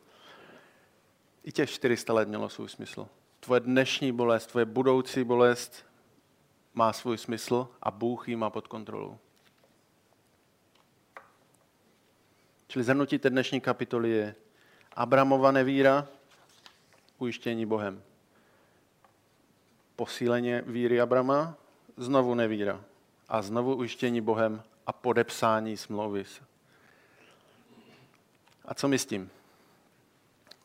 I 1.44 1.52
těch 1.52 1.70
400 1.70 2.12
let 2.12 2.28
mělo 2.28 2.48
svůj 2.48 2.68
smysl. 2.68 3.08
Tvoje 3.40 3.60
dnešní 3.60 4.12
bolest, 4.12 4.46
tvoje 4.46 4.64
budoucí 4.64 5.24
bolest 5.24 5.86
má 6.74 6.92
svůj 6.92 7.18
smysl 7.18 7.68
a 7.82 7.90
Bůh 7.90 8.28
ji 8.28 8.36
má 8.36 8.50
pod 8.50 8.68
kontrolou. 8.68 9.18
Čili 12.68 12.84
zhrnutí 12.84 13.18
té 13.18 13.30
dnešní 13.30 13.60
kapitoly 13.60 14.10
je 14.10 14.34
Abramova 14.92 15.52
nevíra, 15.52 16.08
ujištění 17.18 17.66
Bohem. 17.66 18.02
Posíleně 19.96 20.62
víry 20.66 21.00
Abrama, 21.00 21.54
znovu 21.96 22.34
nevíra 22.34 22.84
a 23.28 23.42
znovu 23.42 23.74
ujištění 23.74 24.20
Bohem 24.20 24.62
a 24.86 24.92
podepsání 24.92 25.76
smlouvy. 25.76 26.24
A 28.64 28.74
co 28.74 28.88
my 28.88 28.98
s 28.98 29.06
tím? 29.06 29.30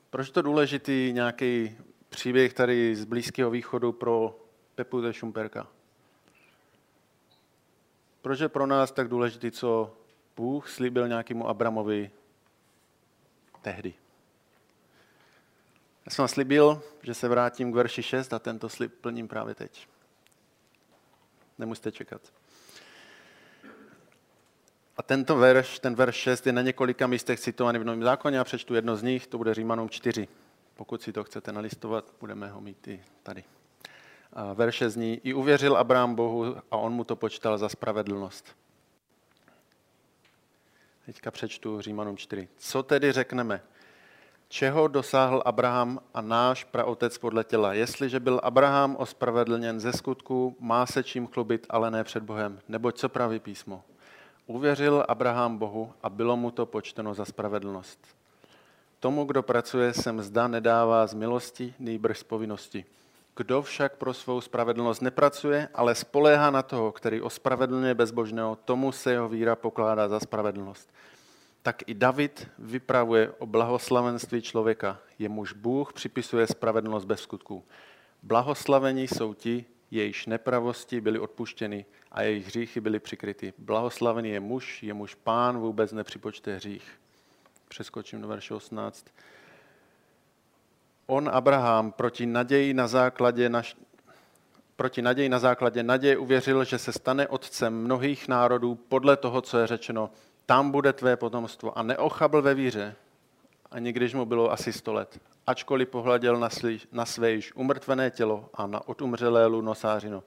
Proč 0.09 0.29
to 0.29 0.41
důležitý 0.41 1.11
nějaký 1.13 1.77
příběh 2.09 2.53
tady 2.53 2.95
z 2.95 3.05
Blízkého 3.05 3.51
východu 3.51 3.91
pro 3.91 4.39
Pepu 4.75 5.01
ze 5.01 5.13
Šumperka? 5.13 5.67
Proč 8.21 8.39
je 8.39 8.49
pro 8.49 8.65
nás 8.65 8.91
tak 8.91 9.07
důležitý, 9.07 9.51
co 9.51 9.97
Bůh 10.35 10.69
slíbil 10.69 11.07
nějakému 11.07 11.47
Abramovi 11.47 12.11
tehdy? 13.61 13.93
Já 16.05 16.11
jsem 16.11 16.27
slíbil, 16.27 16.83
že 17.01 17.13
se 17.13 17.27
vrátím 17.27 17.71
k 17.71 17.75
verši 17.75 18.03
6 18.03 18.33
a 18.33 18.39
tento 18.39 18.69
slib 18.69 18.93
plním 19.01 19.27
právě 19.27 19.55
teď. 19.55 19.87
Nemusíte 21.57 21.91
čekat. 21.91 22.40
A 24.97 25.03
tento 25.03 25.35
verš, 25.35 25.79
ten 25.79 25.95
verš 25.95 26.15
6 26.15 26.47
je 26.47 26.53
na 26.53 26.61
několika 26.61 27.07
místech 27.07 27.39
citovaný 27.39 27.79
v 27.79 27.83
Novém 27.83 28.03
zákoně 28.03 28.39
a 28.39 28.43
přečtu 28.43 28.75
jedno 28.75 28.95
z 28.95 29.03
nich, 29.03 29.27
to 29.27 29.37
bude 29.37 29.53
Římanům 29.53 29.89
4. 29.89 30.27
Pokud 30.75 31.01
si 31.01 31.13
to 31.13 31.23
chcete 31.23 31.51
nalistovat, 31.51 32.13
budeme 32.19 32.47
ho 32.47 32.61
mít 32.61 32.87
i 32.87 33.03
tady. 33.23 33.43
A 34.33 34.53
verše 34.53 34.89
zní, 34.89 35.21
i 35.23 35.33
uvěřil 35.33 35.77
Abraham 35.77 36.15
Bohu 36.15 36.55
a 36.71 36.77
on 36.77 36.93
mu 36.93 37.03
to 37.03 37.15
počítal 37.15 37.57
za 37.57 37.69
spravedlnost. 37.69 38.55
Teďka 41.05 41.31
přečtu 41.31 41.81
Římanům 41.81 42.17
4. 42.17 42.47
Co 42.57 42.83
tedy 42.83 43.11
řekneme? 43.11 43.61
Čeho 44.47 44.87
dosáhl 44.87 45.43
Abraham 45.45 45.99
a 46.13 46.21
náš 46.21 46.63
praotec 46.63 47.17
podle 47.17 47.43
těla? 47.43 47.73
Jestliže 47.73 48.19
byl 48.19 48.39
Abraham 48.43 48.95
ospravedlněn 48.95 49.79
ze 49.79 49.93
skutku, 49.93 50.55
má 50.59 50.85
se 50.85 51.03
čím 51.03 51.27
chlubit, 51.27 51.65
ale 51.69 51.91
ne 51.91 52.03
před 52.03 52.23
Bohem. 52.23 52.59
Neboť 52.67 52.97
co 52.97 53.09
praví 53.09 53.39
písmo? 53.39 53.83
Uvěřil 54.51 55.05
Abraham 55.07 55.57
Bohu 55.57 55.93
a 56.03 56.09
bylo 56.09 56.37
mu 56.37 56.51
to 56.51 56.65
počteno 56.65 57.13
za 57.13 57.25
spravedlnost. 57.25 57.99
Tomu, 58.99 59.25
kdo 59.25 59.43
pracuje, 59.43 59.93
se 59.93 60.11
mzda 60.11 60.47
nedává 60.47 61.07
z 61.07 61.13
milosti, 61.13 61.73
nejbrž 61.79 62.19
z 62.19 62.23
povinnosti. 62.23 62.85
Kdo 63.35 63.61
však 63.61 63.95
pro 63.95 64.13
svou 64.13 64.41
spravedlnost 64.41 65.01
nepracuje, 65.01 65.69
ale 65.73 65.95
spoléhá 65.95 66.51
na 66.51 66.63
toho, 66.63 66.91
který 66.91 67.21
ospravedlňuje 67.21 67.93
bezbožného, 67.93 68.57
tomu 68.65 68.91
se 68.91 69.11
jeho 69.11 69.29
víra 69.29 69.55
pokládá 69.55 70.07
za 70.07 70.19
spravedlnost. 70.19 70.93
Tak 71.61 71.83
i 71.87 71.93
David 71.93 72.47
vypravuje 72.59 73.31
o 73.39 73.45
blahoslavenství 73.45 74.41
člověka, 74.41 74.97
jemuž 75.19 75.53
Bůh 75.53 75.93
připisuje 75.93 76.47
spravedlnost 76.47 77.05
bez 77.05 77.19
skutků. 77.19 77.63
Blahoslavení 78.23 79.07
jsou 79.07 79.33
ti, 79.33 79.65
jejichž 79.91 80.25
nepravosti 80.25 81.01
byly 81.01 81.19
odpuštěny 81.19 81.85
a 82.11 82.21
jejich 82.21 82.45
hříchy 82.45 82.81
byly 82.81 82.99
přikryty. 82.99 83.53
Blahoslavený 83.57 84.29
je 84.29 84.39
muž, 84.39 84.83
jemuž 84.83 85.15
pán 85.15 85.57
vůbec 85.57 85.91
nepřipočte 85.91 86.55
hřích. 86.55 86.91
Přeskočím 87.69 88.21
do 88.21 88.27
verše 88.27 88.53
18. 88.53 89.05
On, 91.05 91.29
Abraham, 91.33 91.91
proti 91.91 92.25
naději 92.25 92.73
na 92.73 92.87
základě 92.87 93.49
naš... 93.49 93.75
proti 94.75 95.01
naději 95.01 95.29
na 95.29 95.39
základě 95.39 95.83
naděje 95.83 96.17
uvěřil, 96.17 96.63
že 96.63 96.77
se 96.77 96.91
stane 96.91 97.27
otcem 97.27 97.83
mnohých 97.83 98.27
národů 98.27 98.75
podle 98.75 99.17
toho, 99.17 99.41
co 99.41 99.57
je 99.57 99.67
řečeno, 99.67 100.09
tam 100.45 100.71
bude 100.71 100.93
tvé 100.93 101.17
potomstvo. 101.17 101.77
A 101.77 101.83
neochabl 101.83 102.41
ve 102.41 102.53
víře, 102.53 102.95
ani 103.71 103.93
když 103.93 104.13
mu 104.13 104.25
bylo 104.25 104.51
asi 104.51 104.73
sto 104.73 104.93
let. 104.93 105.19
Ačkoliv 105.47 105.89
pohleděl 105.89 106.37
na, 106.37 106.49
sli, 106.49 106.79
na 106.91 107.05
své 107.05 107.31
již 107.31 107.55
umrtvené 107.55 108.11
tělo 108.11 108.49
a 108.53 108.67
na 108.67 108.87
odumřelé 108.87 109.45
lunosářino. 109.45 110.23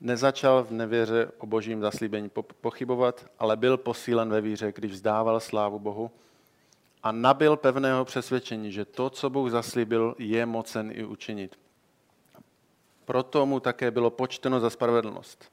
Nezačal 0.00 0.64
v 0.64 0.70
nevěře 0.70 1.32
o 1.38 1.46
božím 1.46 1.80
zaslíbení 1.80 2.30
pochybovat, 2.60 3.26
ale 3.38 3.56
byl 3.56 3.76
posílen 3.76 4.30
ve 4.30 4.40
víře, 4.40 4.72
když 4.72 4.92
vzdával 4.92 5.40
slávu 5.40 5.78
Bohu 5.78 6.10
a 7.02 7.12
nabil 7.12 7.56
pevného 7.56 8.04
přesvědčení, 8.04 8.72
že 8.72 8.84
to, 8.84 9.10
co 9.10 9.30
Bůh 9.30 9.50
zaslíbil, 9.50 10.14
je 10.18 10.46
mocen 10.46 10.90
i 10.94 11.04
učinit. 11.04 11.58
Proto 13.04 13.46
mu 13.46 13.60
také 13.60 13.90
bylo 13.90 14.10
počteno 14.10 14.60
za 14.60 14.70
spravedlnost. 14.70 15.52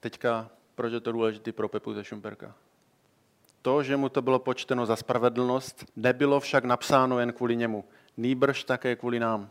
Teďka, 0.00 0.50
proč 0.80 0.92
je 0.92 1.00
to 1.00 1.12
důležité 1.12 1.52
pro 1.52 1.68
Pepu 1.68 1.94
ze 1.94 2.04
Šumperka? 2.04 2.54
To, 3.62 3.82
že 3.82 3.96
mu 3.96 4.08
to 4.08 4.22
bylo 4.22 4.38
počteno 4.38 4.86
za 4.86 4.96
spravedlnost, 4.96 5.84
nebylo 5.96 6.40
však 6.40 6.64
napsáno 6.64 7.18
jen 7.18 7.32
kvůli 7.32 7.56
němu, 7.56 7.84
nýbrž 8.16 8.64
také 8.64 8.96
kvůli 8.96 9.20
nám, 9.20 9.50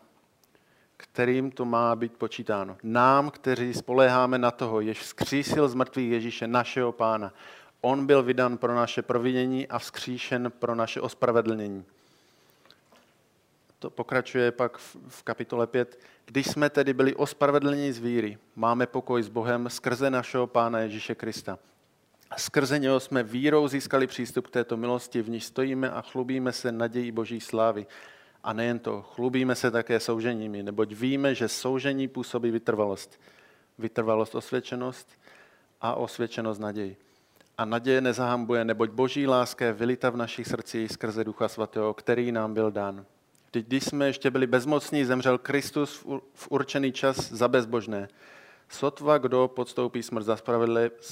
kterým 0.98 1.52
to 1.52 1.66
má 1.66 1.96
být 1.96 2.14
počítáno. 2.14 2.78
Nám, 2.84 3.30
kteří 3.30 3.74
spoléháme 3.74 4.38
na 4.38 4.52
toho, 4.52 4.82
jež 4.82 5.00
vzkřísil 5.00 5.70
z 5.70 5.74
mrtvých 5.74 6.12
Ježíše, 6.12 6.48
našeho 6.48 6.92
pána. 6.92 7.34
On 7.82 8.06
byl 8.06 8.24
vydan 8.24 8.58
pro 8.58 8.76
naše 8.76 9.02
provinění 9.02 9.68
a 9.68 9.80
vzkříšen 9.80 10.52
pro 10.60 10.76
naše 10.76 11.02
ospravedlnění. 11.02 11.86
To 13.80 13.90
pokračuje 13.90 14.52
pak 14.52 14.78
v 15.08 15.24
kapitole 15.24 15.68
5. 15.68 16.00
Když 16.26 16.48
jsme 16.48 16.70
tedy 16.70 16.94
byli 16.94 17.16
ospravedlněni 17.16 17.94
z 17.94 18.00
víry, 18.00 18.38
máme 18.56 18.88
pokoj 18.88 19.24
s 19.24 19.30
Bohem 19.30 19.70
skrze 19.70 20.10
našeho 20.10 20.48
Pána 20.48 20.80
Ježíše 20.80 21.16
Krista. 21.16 21.60
Skrze 22.38 22.80
něho 22.80 23.00
jsme 23.00 23.24
vírou 23.24 23.68
získali 23.68 24.08
přístup 24.08 24.48
k 24.48 24.52
této 24.52 24.78
milosti, 24.78 25.22
v 25.22 25.30
níž 25.30 25.46
stojíme 25.46 25.92
a 25.92 26.02
chlubíme 26.02 26.52
se 26.52 26.72
nadějí 26.72 27.12
Boží 27.12 27.40
slávy. 27.40 27.88
A 28.44 28.54
nejen 28.54 28.80
to, 28.80 29.02
chlubíme 29.02 29.56
se 29.56 29.72
také 29.72 30.00
souženími, 30.00 30.64
neboť 30.64 30.94
víme, 30.94 31.36
že 31.36 31.48
soužení 31.48 32.08
působí 32.08 32.52
vytrvalost. 32.52 33.20
Vytrvalost 33.78 34.36
osvědčenost 34.36 35.10
a 35.82 35.96
osvědčenost 35.96 36.60
naději. 36.60 36.98
A 37.58 37.66
naděje 37.66 38.02
nezahambuje, 38.02 38.66
neboť 38.66 38.90
boží 38.90 39.28
láska 39.28 39.66
je 39.66 39.74
vylita 39.74 40.10
v 40.10 40.18
našich 40.18 40.48
srdcích 40.48 40.92
skrze 40.92 41.24
Ducha 41.24 41.48
Svatého, 41.48 41.94
který 41.94 42.32
nám 42.32 42.54
byl 42.54 42.72
dán. 42.72 43.06
Vždyť 43.50 43.68
když 43.68 43.84
jsme 43.84 44.06
ještě 44.06 44.32
byli 44.32 44.48
bezmocní, 44.48 45.06
zemřel 45.06 45.38
Kristus 45.38 46.06
v 46.34 46.48
určený 46.52 46.92
čas 46.92 47.32
za 47.32 47.48
bezbožné. 47.48 48.08
Sotva 48.70 49.18
kdo 49.18 49.48
podstoupí 49.48 50.04
smrt 50.04 50.24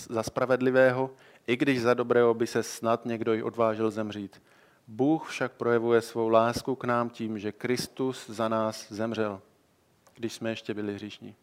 za, 0.10 0.23
spravedlivého, 0.23 1.12
i 1.47 1.56
když 1.56 1.82
za 1.82 1.93
dobrého 1.93 2.34
by 2.34 2.47
se 2.47 2.63
snad 2.63 3.06
někdo 3.06 3.34
i 3.34 3.43
odvážil 3.43 3.91
zemřít. 3.91 4.41
Bůh 4.88 5.30
však 5.30 5.52
projevuje 5.52 6.02
svou 6.02 6.30
lásku 6.30 6.76
k 6.76 6.84
nám 6.84 7.10
tím, 7.10 7.39
že 7.39 7.52
Kristus 7.52 8.30
za 8.30 8.47
nás 8.47 8.91
zemřel, 8.91 9.41
když 10.15 10.34
jsme 10.34 10.50
ještě 10.50 10.73
byli 10.73 10.93
hříšní. 10.93 11.36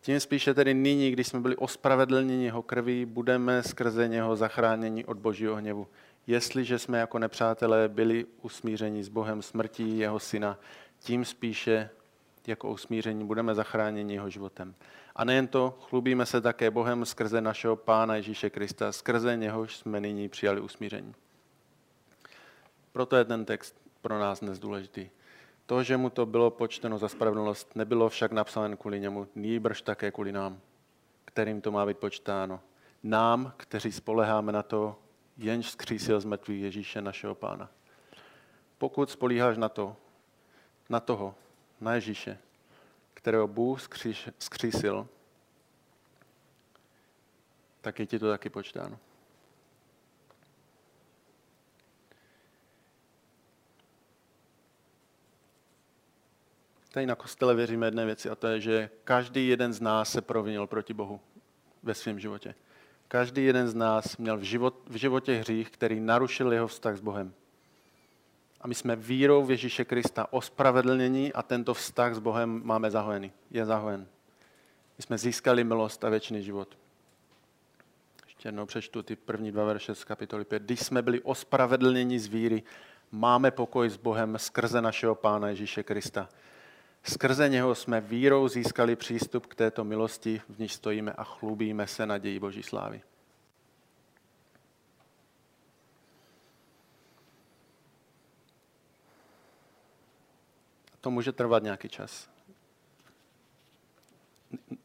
Tím 0.00 0.20
spíše 0.20 0.54
tedy 0.54 0.74
nyní, 0.74 1.10
když 1.10 1.26
jsme 1.26 1.40
byli 1.40 1.56
ospravedlněni 1.56 2.44
jeho 2.44 2.62
krví, 2.62 3.04
budeme 3.04 3.62
skrze 3.62 4.08
něho 4.08 4.36
zachráněni 4.36 5.04
od 5.04 5.18
božího 5.18 5.56
hněvu 5.56 5.86
jestliže 6.26 6.78
jsme 6.78 6.98
jako 6.98 7.18
nepřátelé 7.18 7.88
byli 7.88 8.26
usmířeni 8.42 9.04
s 9.04 9.08
Bohem 9.08 9.42
smrtí 9.42 9.98
jeho 9.98 10.18
syna, 10.18 10.58
tím 10.98 11.24
spíše 11.24 11.90
jako 12.46 12.70
usmíření 12.70 13.24
budeme 13.26 13.54
zachráněni 13.54 14.14
jeho 14.14 14.30
životem. 14.30 14.74
A 15.16 15.24
nejen 15.24 15.48
to, 15.48 15.78
chlubíme 15.88 16.26
se 16.26 16.40
také 16.40 16.70
Bohem 16.70 17.04
skrze 17.04 17.40
našeho 17.40 17.76
Pána 17.76 18.16
Ježíše 18.16 18.50
Krista, 18.50 18.92
skrze 18.92 19.36
něhož 19.36 19.76
jsme 19.76 20.00
nyní 20.00 20.28
přijali 20.28 20.60
usmíření. 20.60 21.14
Proto 22.92 23.16
je 23.16 23.24
ten 23.24 23.44
text 23.44 23.80
pro 24.00 24.18
nás 24.18 24.40
dnes 24.40 24.58
důležitý. 24.58 25.10
To, 25.66 25.82
že 25.82 25.96
mu 25.96 26.10
to 26.10 26.26
bylo 26.26 26.50
počteno 26.50 26.98
za 26.98 27.08
spravedlnost, 27.08 27.76
nebylo 27.76 28.08
však 28.08 28.32
napsáno 28.32 28.76
kvůli 28.76 29.00
němu, 29.00 29.26
nýbrž 29.34 29.82
také 29.82 30.10
kvůli 30.10 30.32
nám, 30.32 30.60
kterým 31.24 31.60
to 31.60 31.70
má 31.70 31.86
být 31.86 31.98
počtáno. 31.98 32.60
Nám, 33.02 33.52
kteří 33.56 33.92
spoleháme 33.92 34.52
na 34.52 34.62
to, 34.62 34.96
jenž 35.40 35.70
zkřísil 35.70 36.20
z 36.20 36.24
mrtvých 36.24 36.62
Ježíše 36.62 37.02
našeho 37.02 37.34
pána. 37.34 37.70
Pokud 38.78 39.10
spolíháš 39.10 39.58
na 39.58 39.68
to, 39.68 39.96
na 40.88 41.00
toho, 41.00 41.34
na 41.80 41.94
Ježíše, 41.94 42.38
kterého 43.14 43.48
Bůh 43.48 43.80
zkřísil, 44.38 45.08
tak 47.80 47.98
je 47.98 48.06
ti 48.06 48.18
to 48.18 48.30
taky 48.30 48.50
počtáno. 48.50 48.98
Tady 56.92 57.06
na 57.06 57.14
kostele 57.14 57.54
věříme 57.54 57.86
jedné 57.86 58.06
věci 58.06 58.30
a 58.30 58.34
to 58.34 58.46
je, 58.46 58.60
že 58.60 58.90
každý 59.04 59.48
jeden 59.48 59.72
z 59.72 59.80
nás 59.80 60.10
se 60.10 60.20
provinil 60.20 60.66
proti 60.66 60.94
Bohu 60.94 61.20
ve 61.82 61.94
svém 61.94 62.20
životě. 62.20 62.54
Každý 63.12 63.44
jeden 63.44 63.68
z 63.68 63.74
nás 63.74 64.16
měl 64.16 64.38
v, 64.38 64.42
život, 64.42 64.74
v 64.86 64.96
životě 64.96 65.34
hřích, 65.34 65.70
který 65.70 66.00
narušil 66.00 66.52
jeho 66.52 66.66
vztah 66.66 66.96
s 66.96 67.00
Bohem. 67.00 67.34
A 68.60 68.68
my 68.68 68.74
jsme 68.74 68.96
vírou 68.96 69.44
v 69.44 69.50
Ježíše 69.50 69.84
Krista 69.84 70.32
ospravedlnění 70.32 71.32
a 71.32 71.42
tento 71.42 71.74
vztah 71.74 72.14
s 72.14 72.18
Bohem 72.18 72.60
máme 72.64 72.90
zahojený. 72.90 73.32
Je 73.50 73.66
zahojen. 73.66 74.06
My 74.98 75.02
jsme 75.02 75.18
získali 75.18 75.64
milost 75.64 76.04
a 76.04 76.08
věčný 76.08 76.42
život. 76.42 76.78
Ještě 78.24 78.48
jednou 78.48 78.66
přečtu 78.66 79.02
ty 79.02 79.16
první 79.16 79.52
dva 79.52 79.64
verše 79.64 79.94
z 79.94 80.04
kapitoly 80.04 80.44
5. 80.44 80.62
Když 80.62 80.80
jsme 80.80 81.02
byli 81.02 81.20
ospravedlněni 81.20 82.18
z 82.18 82.26
víry, 82.26 82.62
máme 83.10 83.50
pokoj 83.50 83.90
s 83.90 83.96
Bohem 83.96 84.38
skrze 84.38 84.82
našeho 84.82 85.14
Pána 85.14 85.48
Ježíše 85.48 85.82
Krista. 85.82 86.28
Skrze 87.02 87.48
něho 87.48 87.74
jsme 87.74 88.00
vírou 88.00 88.48
získali 88.48 88.96
přístup 88.96 89.46
k 89.46 89.54
této 89.54 89.84
milosti, 89.84 90.42
v 90.48 90.58
níž 90.58 90.74
stojíme 90.74 91.12
a 91.12 91.24
chlubíme 91.24 91.86
se 91.86 92.06
naději 92.06 92.40
Boží 92.40 92.62
slávy. 92.62 93.02
To 101.00 101.10
může 101.10 101.32
trvat 101.32 101.62
nějaký 101.62 101.88
čas, 101.88 102.30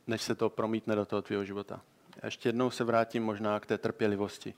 než 0.08 0.22
se 0.22 0.36
to 0.36 0.50
promítne 0.50 0.96
do 0.96 1.06
toho 1.06 1.22
tvého 1.22 1.46
života. 1.46 1.82
A 2.22 2.26
ještě 2.26 2.50
jednou 2.50 2.70
se 2.72 2.84
vrátím 2.84 3.24
možná 3.24 3.60
k 3.60 3.66
té 3.66 3.78
trpělivosti. 3.78 4.54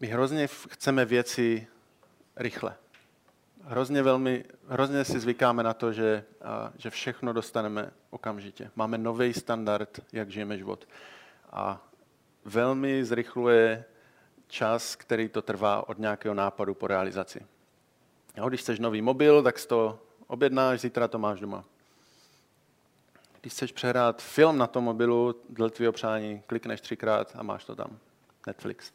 My 0.00 0.06
hrozně 0.06 0.46
chceme 0.46 1.04
věci 1.04 1.66
rychle. 2.36 2.76
Hrozně, 3.68 4.02
velmi, 4.02 4.44
hrozně 4.68 5.04
si 5.04 5.20
zvykáme 5.20 5.62
na 5.62 5.74
to, 5.74 5.92
že, 5.92 6.24
a, 6.42 6.72
že 6.76 6.90
všechno 6.90 7.32
dostaneme 7.32 7.90
okamžitě. 8.10 8.70
Máme 8.76 8.98
nový 8.98 9.32
standard, 9.34 10.00
jak 10.12 10.30
žijeme 10.30 10.58
život. 10.58 10.88
A 11.50 11.86
velmi 12.44 13.04
zrychluje 13.04 13.84
čas, 14.46 14.96
který 14.96 15.28
to 15.28 15.42
trvá 15.42 15.88
od 15.88 15.98
nějakého 15.98 16.34
nápadu 16.34 16.74
po 16.74 16.86
realizaci. 16.86 17.46
Jo, 18.36 18.48
když 18.48 18.60
chceš 18.60 18.78
nový 18.78 19.02
mobil, 19.02 19.42
tak 19.42 19.58
si 19.58 19.68
to 19.68 19.98
objednáš, 20.26 20.80
zítra 20.80 21.08
to 21.08 21.18
máš 21.18 21.40
doma. 21.40 21.64
Když 23.40 23.52
chceš 23.52 23.72
přehrát 23.72 24.22
film 24.22 24.58
na 24.58 24.66
tom 24.66 24.84
mobilu, 24.84 25.34
dle 25.48 25.70
tvého 25.70 25.92
přání, 25.92 26.42
klikneš 26.46 26.80
třikrát 26.80 27.32
a 27.36 27.42
máš 27.42 27.64
to 27.64 27.74
tam. 27.74 27.98
Netflix. 28.46 28.92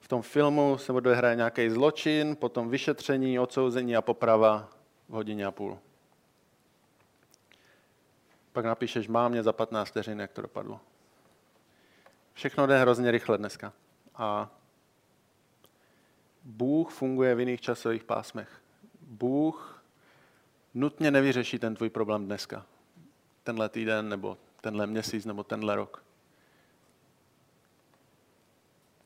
V 0.00 0.08
tom 0.08 0.22
filmu 0.22 0.78
se 0.78 0.92
odehraje 0.92 1.36
nějaký 1.36 1.70
zločin, 1.70 2.36
potom 2.36 2.70
vyšetření, 2.70 3.38
odsouzení 3.38 3.96
a 3.96 4.02
poprava 4.02 4.68
v 5.08 5.12
hodině 5.12 5.46
a 5.46 5.50
půl. 5.50 5.78
Pak 8.52 8.64
napíšeš 8.64 9.08
mámě 9.08 9.42
za 9.42 9.52
15 9.52 9.88
vteřin, 9.88 10.20
jak 10.20 10.32
to 10.32 10.42
dopadlo. 10.42 10.80
Všechno 12.32 12.66
jde 12.66 12.80
hrozně 12.80 13.10
rychle 13.10 13.38
dneska. 13.38 13.72
A 14.14 14.50
Bůh 16.44 16.90
funguje 16.90 17.34
v 17.34 17.40
jiných 17.40 17.60
časových 17.60 18.04
pásmech. 18.04 18.62
Bůh 19.00 19.82
nutně 20.74 21.10
nevyřeší 21.10 21.58
ten 21.58 21.74
tvůj 21.74 21.90
problém 21.90 22.24
dneska. 22.24 22.66
Tenhle 23.42 23.68
týden, 23.68 24.08
nebo 24.08 24.38
tenhle 24.60 24.86
měsíc, 24.86 25.24
nebo 25.24 25.44
tenhle 25.44 25.76
rok. 25.76 26.02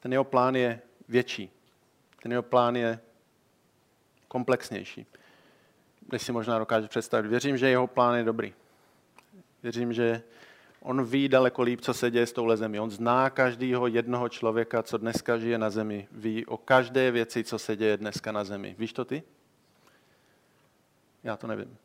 Ten 0.02 0.12
jeho 0.12 0.24
plán 0.24 0.56
je 0.56 0.80
větší. 1.08 1.50
Ten 2.22 2.32
jeho 2.32 2.42
plán 2.42 2.76
je 2.76 3.00
komplexnější. 4.28 5.06
Než 6.12 6.22
si 6.22 6.32
možná 6.32 6.58
dokáže 6.58 6.88
představit. 6.88 7.28
Věřím, 7.28 7.56
že 7.56 7.68
jeho 7.68 7.86
plán 7.86 8.14
je 8.14 8.24
dobrý. 8.24 8.54
Věřím, 9.62 9.92
že 9.92 10.22
on 10.80 11.04
ví 11.04 11.28
daleko 11.28 11.62
líp, 11.62 11.80
co 11.80 11.94
se 11.94 12.10
děje 12.10 12.26
s 12.26 12.32
touhle 12.32 12.56
zemí. 12.56 12.80
On 12.80 12.90
zná 12.90 13.30
každého 13.30 13.86
jednoho 13.86 14.28
člověka, 14.28 14.82
co 14.82 14.98
dneska 14.98 15.38
žije 15.38 15.58
na 15.58 15.70
zemi. 15.70 16.08
Ví 16.12 16.46
o 16.46 16.56
každé 16.56 17.10
věci, 17.10 17.44
co 17.44 17.58
se 17.58 17.76
děje 17.76 17.96
dneska 17.96 18.32
na 18.32 18.44
zemi. 18.44 18.74
Víš 18.78 18.92
to 18.92 19.04
ty? 19.04 19.22
Já 21.24 21.36
to 21.36 21.46
nevím. 21.46 21.76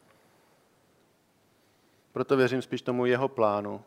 Proto 2.11 2.37
věřím 2.37 2.61
spíš 2.61 2.81
tomu 2.81 3.05
jeho 3.05 3.27
plánu. 3.27 3.81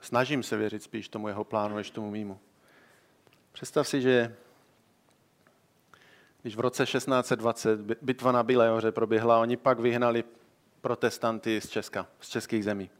Snažím 0.00 0.42
se 0.42 0.56
věřit 0.56 0.82
spíš 0.82 1.08
tomu 1.08 1.28
jeho 1.28 1.44
plánu, 1.44 1.76
než 1.76 1.90
tomu 1.90 2.10
mýmu. 2.10 2.38
Představ 3.56 3.88
si, 3.88 4.00
že 4.00 4.36
když 6.42 6.56
v 6.56 6.60
roce 6.60 6.86
1620 6.86 7.80
bitva 7.80 8.32
na 8.32 8.42
Bílé 8.42 8.92
proběhla, 8.92 9.38
oni 9.38 9.56
pak 9.56 9.80
vyhnali 9.80 10.24
protestanty 10.80 11.60
z 11.60 11.68
Česka, 11.68 12.06
z 12.20 12.28
českých 12.28 12.64
zemí 12.64 12.90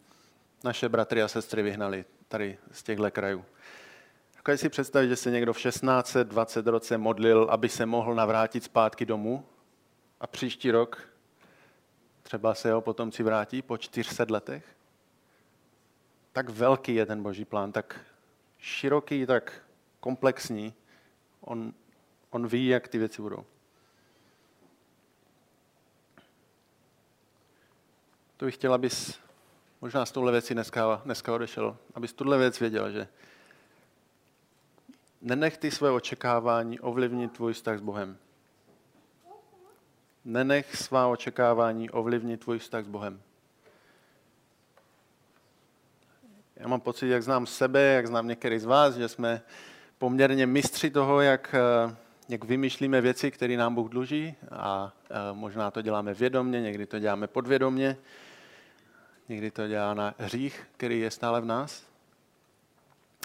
naše 0.65 0.89
bratry 0.89 1.23
a 1.23 1.29
sestry 1.29 1.63
vyhnali 1.63 2.05
tady 2.29 2.59
z 2.73 2.83
těchto 2.83 3.11
krajů. 3.11 3.45
Dokážeš 4.37 4.61
si 4.61 4.69
představit, 4.69 5.09
že 5.09 5.17
se 5.17 5.31
někdo 5.31 5.53
v 5.53 5.59
16-20 5.59 6.71
roce 6.71 6.99
modlil, 6.99 7.47
aby 7.51 7.69
se 7.69 7.87
mohl 7.87 8.15
navrátit 8.15 8.65
zpátky 8.65 9.07
domů 9.07 9.47
a 10.21 10.27
příští 10.27 10.71
rok 10.71 11.09
třeba 12.23 12.55
se 12.55 12.69
jeho 12.69 12.81
potomci 12.81 13.23
vrátí 13.23 13.63
po 13.63 13.79
400 13.79 14.27
letech? 14.29 14.65
Tak 16.33 16.49
velký 16.49 16.95
je 16.95 17.07
ten 17.07 17.23
boží 17.23 17.45
plán, 17.45 17.73
tak 17.73 18.01
široký, 18.59 19.27
tak 19.27 19.66
komplexní. 20.07 20.75
On, 21.41 21.73
on 22.31 22.47
ví, 22.47 22.67
jak 22.67 22.89
ty 22.89 22.99
věci 22.99 23.23
budou. 23.23 23.45
To 28.37 28.45
bych 28.45 28.55
chtěl, 28.55 28.75
abys 28.75 29.19
možná 29.81 30.07
z 30.07 30.13
touhle 30.13 30.33
věci 30.33 30.55
dneska, 30.55 31.03
dneska 31.05 31.35
odešel, 31.35 31.77
abys 31.95 32.13
tuhle 32.13 32.39
věc 32.39 32.61
věděl, 32.61 32.91
že 32.91 33.09
nenech 35.21 35.59
ty 35.59 35.71
své 35.71 35.91
očekávání 35.91 36.81
ovlivnit 36.81 37.33
tvůj 37.33 37.53
vztah 37.53 37.79
s 37.79 37.83
Bohem. 37.83 38.19
Nenech 40.25 40.77
svá 40.77 41.07
očekávání 41.07 41.91
ovlivnit 41.91 42.41
tvůj 42.41 42.59
vztah 42.59 42.85
s 42.85 42.89
Bohem. 42.89 43.23
Já 46.57 46.69
mám 46.69 46.81
pocit, 46.81 47.09
jak 47.09 47.23
znám 47.23 47.47
sebe, 47.47 47.81
jak 47.81 48.07
znám 48.07 48.29
některý 48.29 48.59
z 48.59 48.65
vás, 48.65 48.95
že 48.95 49.09
jsme 49.09 49.43
poměrně 49.99 50.47
mistři 50.47 50.91
toho, 50.91 51.21
jak, 51.21 51.55
jak 52.29 52.45
vymýšlíme 52.45 53.01
věci, 53.01 53.31
které 53.31 53.57
nám 53.57 53.75
Bůh 53.75 53.91
dluží 53.91 54.35
a 54.53 54.93
možná 55.33 55.71
to 55.71 55.83
děláme 55.83 56.15
vědomně, 56.15 56.61
někdy 56.61 56.87
to 56.87 56.99
děláme 56.99 57.27
podvědomně. 57.27 57.97
Někdy 59.29 59.51
to 59.51 59.69
dělá 59.69 59.95
na 59.95 60.15
hřích, 60.19 60.67
který 60.77 61.01
je 61.01 61.11
stále 61.11 61.41
v 61.41 61.45
nás. 61.45 61.87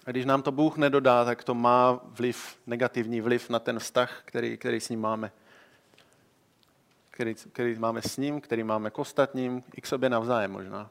A 0.05 0.11
když 0.11 0.25
nám 0.25 0.41
to 0.41 0.51
Bůh 0.51 0.77
nedodá, 0.77 1.25
tak 1.25 1.43
to 1.43 1.53
má 1.53 1.99
vliv, 2.03 2.57
negativní 2.67 3.21
vliv 3.21 3.49
na 3.49 3.59
ten 3.59 3.79
vztah, 3.79 4.21
který, 4.25 4.57
který 4.57 4.79
s 4.79 4.89
ním 4.89 5.01
máme. 5.01 5.31
Který, 7.11 7.35
který 7.35 7.75
máme 7.75 8.01
s 8.01 8.17
ním, 8.17 8.41
který 8.41 8.63
máme 8.63 8.91
k 8.91 8.99
ostatním, 8.99 9.63
i 9.75 9.81
k 9.81 9.87
sobě 9.87 10.09
navzájem 10.09 10.51
možná. 10.51 10.89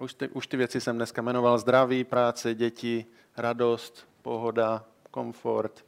Už 0.00 0.14
ty, 0.14 0.28
už 0.28 0.46
ty 0.46 0.56
věci 0.56 0.80
jsem 0.80 0.96
dneska 0.96 1.22
jmenoval. 1.22 1.58
Zdraví, 1.58 2.04
práce, 2.04 2.54
děti, 2.54 3.06
radost, 3.36 4.08
pohoda, 4.22 4.84
komfort, 5.10 5.84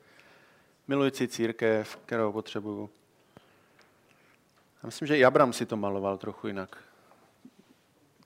milující 0.89 1.29
církev, 1.29 1.97
kterou 1.97 2.33
potřebuju. 2.33 2.91
Já 4.83 4.87
myslím, 4.87 5.09
že 5.09 5.19
i 5.19 5.25
Abram 5.25 5.53
si 5.53 5.67
to 5.67 5.77
maloval 5.77 6.19
trochu 6.19 6.47
jinak 6.47 6.85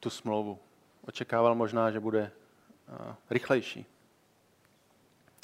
tu 0.00 0.10
smlouvu. 0.10 0.58
Očekával 1.06 1.54
možná, 1.54 1.90
že 1.90 2.00
bude 2.00 2.32
rychlejší. 3.30 3.86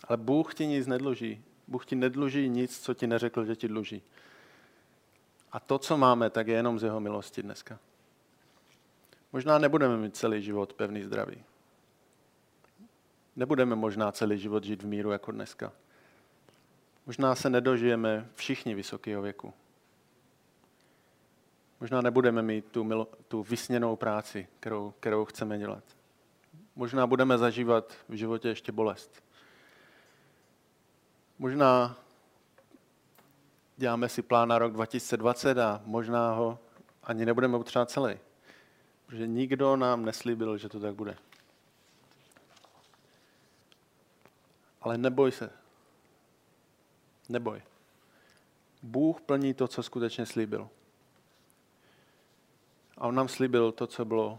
Ale 0.09 0.17
Bůh 0.17 0.55
ti 0.55 0.67
nic 0.67 0.87
nedluží. 0.87 1.45
Bůh 1.69 1.87
ti 1.87 1.97
nedluží 1.97 2.49
nic, 2.49 2.81
co 2.81 2.95
ti 2.95 3.07
neřekl, 3.07 3.45
že 3.45 3.57
ti 3.57 3.69
dluží. 3.69 4.03
A 5.53 5.61
to, 5.61 5.79
co 5.79 5.97
máme, 5.97 6.31
tak 6.31 6.47
je 6.49 6.55
jenom 6.55 6.79
z 6.79 6.83
jeho 6.83 7.01
milosti 7.01 7.43
dneska. 7.43 7.79
Možná 9.33 9.59
nebudeme 9.59 9.97
mít 9.97 10.17
celý 10.17 10.43
život 10.43 10.73
pevný 10.73 11.03
zdraví. 11.03 11.45
Nebudeme 13.37 13.77
možná 13.77 14.13
celý 14.13 14.39
život 14.39 14.65
žít 14.65 14.83
v 14.83 14.87
míru 14.87 15.11
jako 15.11 15.33
dneska. 15.33 15.73
Možná 17.07 17.35
se 17.35 17.51
nedožijeme 17.51 18.29
všichni 18.35 18.75
vysokého 18.75 19.23
věku. 19.23 19.55
Možná 21.81 22.01
nebudeme 22.01 22.43
mít 22.43 22.65
tu, 22.65 22.85
milo, 22.85 23.09
tu 23.29 23.43
vysněnou 23.43 23.97
práci, 23.97 24.49
kterou, 24.61 24.95
kterou 25.01 25.25
chceme 25.25 25.59
dělat. 25.59 25.85
Možná 26.77 27.07
budeme 27.07 27.39
zažívat 27.39 27.93
v 28.09 28.15
životě 28.15 28.49
ještě 28.49 28.73
bolest. 28.73 29.23
Možná 31.39 31.97
děláme 33.77 34.09
si 34.09 34.23
plán 34.23 34.49
na 34.49 34.59
rok 34.59 34.73
2020 34.73 35.59
a 35.59 35.83
možná 35.85 36.33
ho 36.33 36.59
ani 37.03 37.27
nebudeme 37.27 37.57
utřát 37.57 37.91
celý. 37.91 38.19
Protože 39.07 39.27
nikdo 39.27 39.77
nám 39.77 40.05
neslíbil, 40.05 40.59
že 40.59 40.69
to 40.69 40.81
tak 40.81 40.95
bude. 40.95 41.17
Ale 44.85 44.99
neboj 44.99 45.33
se. 45.33 45.51
Neboj. 47.29 47.63
Bůh 48.83 49.21
plní 49.21 49.55
to, 49.55 49.69
co 49.69 49.83
skutečně 49.83 50.27
slíbil. 50.27 50.69
A 52.99 53.07
on 53.07 53.15
nám 53.15 53.29
slíbil 53.29 53.73
to, 53.73 53.87
co 53.87 54.05
bylo 54.05 54.39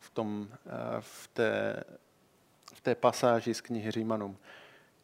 v, 0.00 0.10
tom, 0.10 0.48
v, 1.00 1.28
té, 1.28 1.84
v 2.74 2.80
té 2.80 2.94
pasáži 2.94 3.54
z 3.54 3.60
knihy 3.60 3.90
Římanům. 3.90 4.36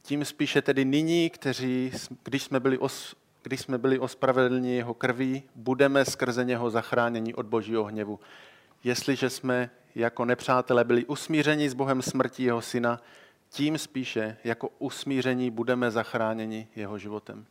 Tím 0.02 0.24
spíše 0.24 0.62
tedy 0.62 0.84
nyní, 0.84 1.30
kteří, 1.30 1.92
když 2.22 2.42
jsme 2.42 2.60
byli, 2.60 2.78
os, 2.78 3.16
když 3.42 3.60
jsme 3.60 3.78
byli 3.78 3.98
ospravedlní 3.98 4.76
jeho 4.76 4.94
krví, 4.94 5.42
budeme 5.54 6.04
skrze 6.04 6.44
něho 6.44 6.70
zachráněni 6.70 7.34
od 7.34 7.46
božího 7.46 7.84
hněvu. 7.84 8.20
Jestliže 8.84 9.30
jsme 9.30 9.70
jako 9.94 10.24
nepřátelé 10.24 10.84
byli 10.84 11.04
usmířeni 11.04 11.70
s 11.70 11.74
Bohem 11.74 12.02
smrtí 12.02 12.42
jeho 12.42 12.62
syna, 12.62 13.00
tím 13.54 13.78
spíše 13.78 14.36
jako 14.44 14.68
usmíření 14.78 15.50
budeme 15.50 15.90
zachráněni 15.90 16.68
jeho 16.76 16.98
životem. 16.98 17.46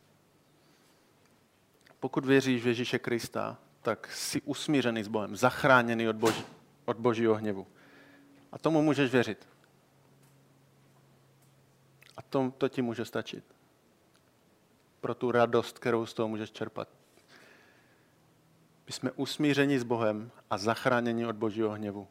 Pokud 2.00 2.24
věříš 2.24 2.62
v 2.62 2.66
Ježíše 2.66 2.98
Krista, 2.98 3.58
tak 3.82 4.12
jsi 4.12 4.40
usmířený 4.40 5.02
s 5.02 5.08
Bohem, 5.08 5.36
zachráněný 5.36 6.08
od, 6.08 6.16
boží, 6.16 6.44
od 6.84 6.96
božího 6.96 7.34
hněvu. 7.34 7.66
A 8.52 8.58
tomu 8.58 8.82
můžeš 8.82 9.12
věřit. 9.12 9.48
A 12.16 12.22
to, 12.22 12.52
to 12.58 12.68
ti 12.68 12.82
může 12.82 13.04
stačit. 13.04 13.44
pro 15.00 15.14
tu 15.14 15.30
radost, 15.30 15.78
kterou 15.78 16.06
z 16.06 16.14
toho 16.14 16.28
můžeš 16.28 16.50
čerpat. 16.50 16.88
My 18.86 18.92
jsme 18.92 19.12
usmířeni 19.12 19.78
s 19.80 19.84
Bohem 19.84 20.30
a 20.50 20.58
zachráněni 20.58 21.26
od 21.26 21.36
božího 21.36 21.70
hněvu. 21.70 22.08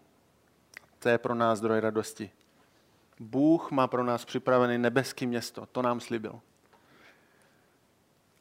To 0.99 1.09
je 1.09 1.17
pro 1.17 1.35
nás 1.35 1.59
zdroj 1.59 1.79
radosti. 1.79 2.31
Bůh 3.19 3.71
má 3.71 3.87
pro 3.87 4.03
nás 4.03 4.25
připravené 4.25 4.77
nebeské 4.77 5.25
město, 5.25 5.65
to 5.65 5.81
nám 5.81 5.99
slíbil. 5.99 6.41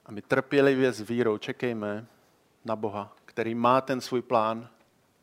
A 0.06 0.12
my 0.12 0.22
trpělivě 0.22 0.92
s 0.92 1.00
vírou 1.00 1.38
čekejme 1.38 2.06
na 2.64 2.76
Boha, 2.76 3.16
který 3.24 3.54
má 3.54 3.80
ten 3.80 4.00
svůj 4.00 4.22
plán, 4.22 4.68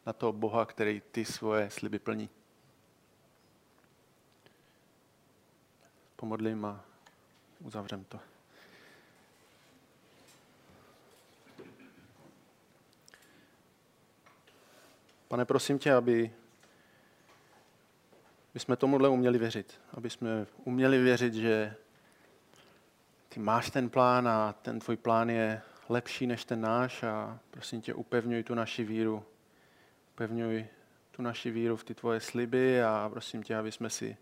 na 0.06 0.14
toho 0.14 0.34
Boha, 0.34 0.66
který 0.66 1.02
ty 1.12 1.26
svoje 1.26 1.70
sliby 1.70 2.00
plní. 2.00 2.30
Pomodlím 6.16 6.66
a 6.66 6.86
uzavřem 7.60 8.04
to. 8.04 8.20
Pane, 15.28 15.46
prosím 15.46 15.80
tě, 15.80 15.94
aby 15.94 16.34
my 18.54 18.60
jsme 18.60 18.76
tomuhle 18.76 19.10
uměli 19.10 19.38
věřit. 19.38 19.82
Aby 19.94 20.10
jsme 20.10 20.48
uměli 20.64 20.98
věřit, 21.04 21.34
že 21.34 21.76
ty 23.30 23.40
máš 23.40 23.70
ten 23.70 23.90
plán 23.90 24.28
a 24.28 24.54
ten 24.62 24.80
tvůj 24.80 24.98
plán 24.98 25.30
je 25.30 25.62
lepší 25.90 26.28
než 26.28 26.46
ten 26.46 26.62
náš 26.62 27.04
a 27.04 27.40
prosím 27.52 27.82
tě, 27.82 27.94
upevňuj 27.94 28.44
tu 28.44 28.56
naši 28.56 28.84
víru. 28.84 29.24
Upevňuj 30.14 30.66
tu 31.12 31.22
naši 31.22 31.52
víru 31.52 31.76
v 31.76 31.84
ty 31.84 31.96
tvoje 31.96 32.20
sliby 32.20 32.84
a 32.84 33.10
prosím 33.12 33.44
tě, 33.44 33.58
aby 33.58 33.72
jsme 33.72 33.90
si 33.90 34.18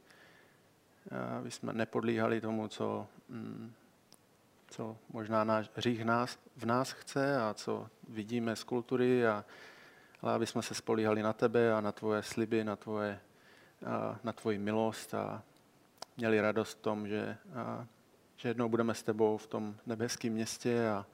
aby 1.40 1.52
jsme 1.52 1.74
nepodlíhali 1.74 2.42
tomu, 2.42 2.68
co, 2.68 3.08
mm, 3.30 3.74
co 4.68 4.98
možná 5.10 5.44
náš 5.44 5.70
hřích 5.76 6.06
nás, 6.06 6.40
v 6.58 6.66
nás 6.66 6.92
chce 6.92 7.42
a 7.42 7.54
co 7.54 7.88
vidíme 8.10 8.56
z 8.56 8.64
kultury, 8.64 9.28
a, 9.28 9.46
ale 10.22 10.34
aby 10.34 10.48
jsme 10.48 10.62
se 10.62 10.74
spolíhali 10.74 11.24
na 11.24 11.34
tebe 11.34 11.74
a 11.74 11.82
na 11.82 11.92
tvoje 11.92 12.24
sliby, 12.24 12.64
na, 12.64 12.76
tvoje, 12.76 13.20
na 14.24 14.34
tvoji 14.34 14.58
milost 14.58 15.14
a 15.14 15.44
měli 16.18 16.42
radost 16.42 16.78
v 16.78 16.82
tom, 16.82 17.08
že, 17.08 17.38
a, 17.56 17.88
že 18.36 18.50
jednou 18.50 18.70
budeme 18.70 18.94
s 18.94 19.04
tebou 19.04 19.38
v 19.38 19.48
tom 19.48 19.76
nebeském 19.86 20.34
městě 20.34 20.90
a 20.90 21.06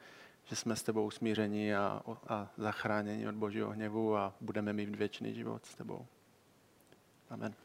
že 0.46 0.56
jsme 0.56 0.76
s 0.76 0.84
tebou 0.84 1.12
smíření 1.12 1.76
a, 1.76 2.02
a 2.28 2.48
zachráněni 2.58 3.28
od 3.28 3.36
božího 3.36 3.70
hněvu 3.70 4.18
a 4.18 4.34
budeme 4.42 4.74
mít 4.74 4.96
věčný 4.96 5.34
život 5.34 5.66
s 5.66 5.76
tebou. 5.76 6.06
Amen. 7.30 7.63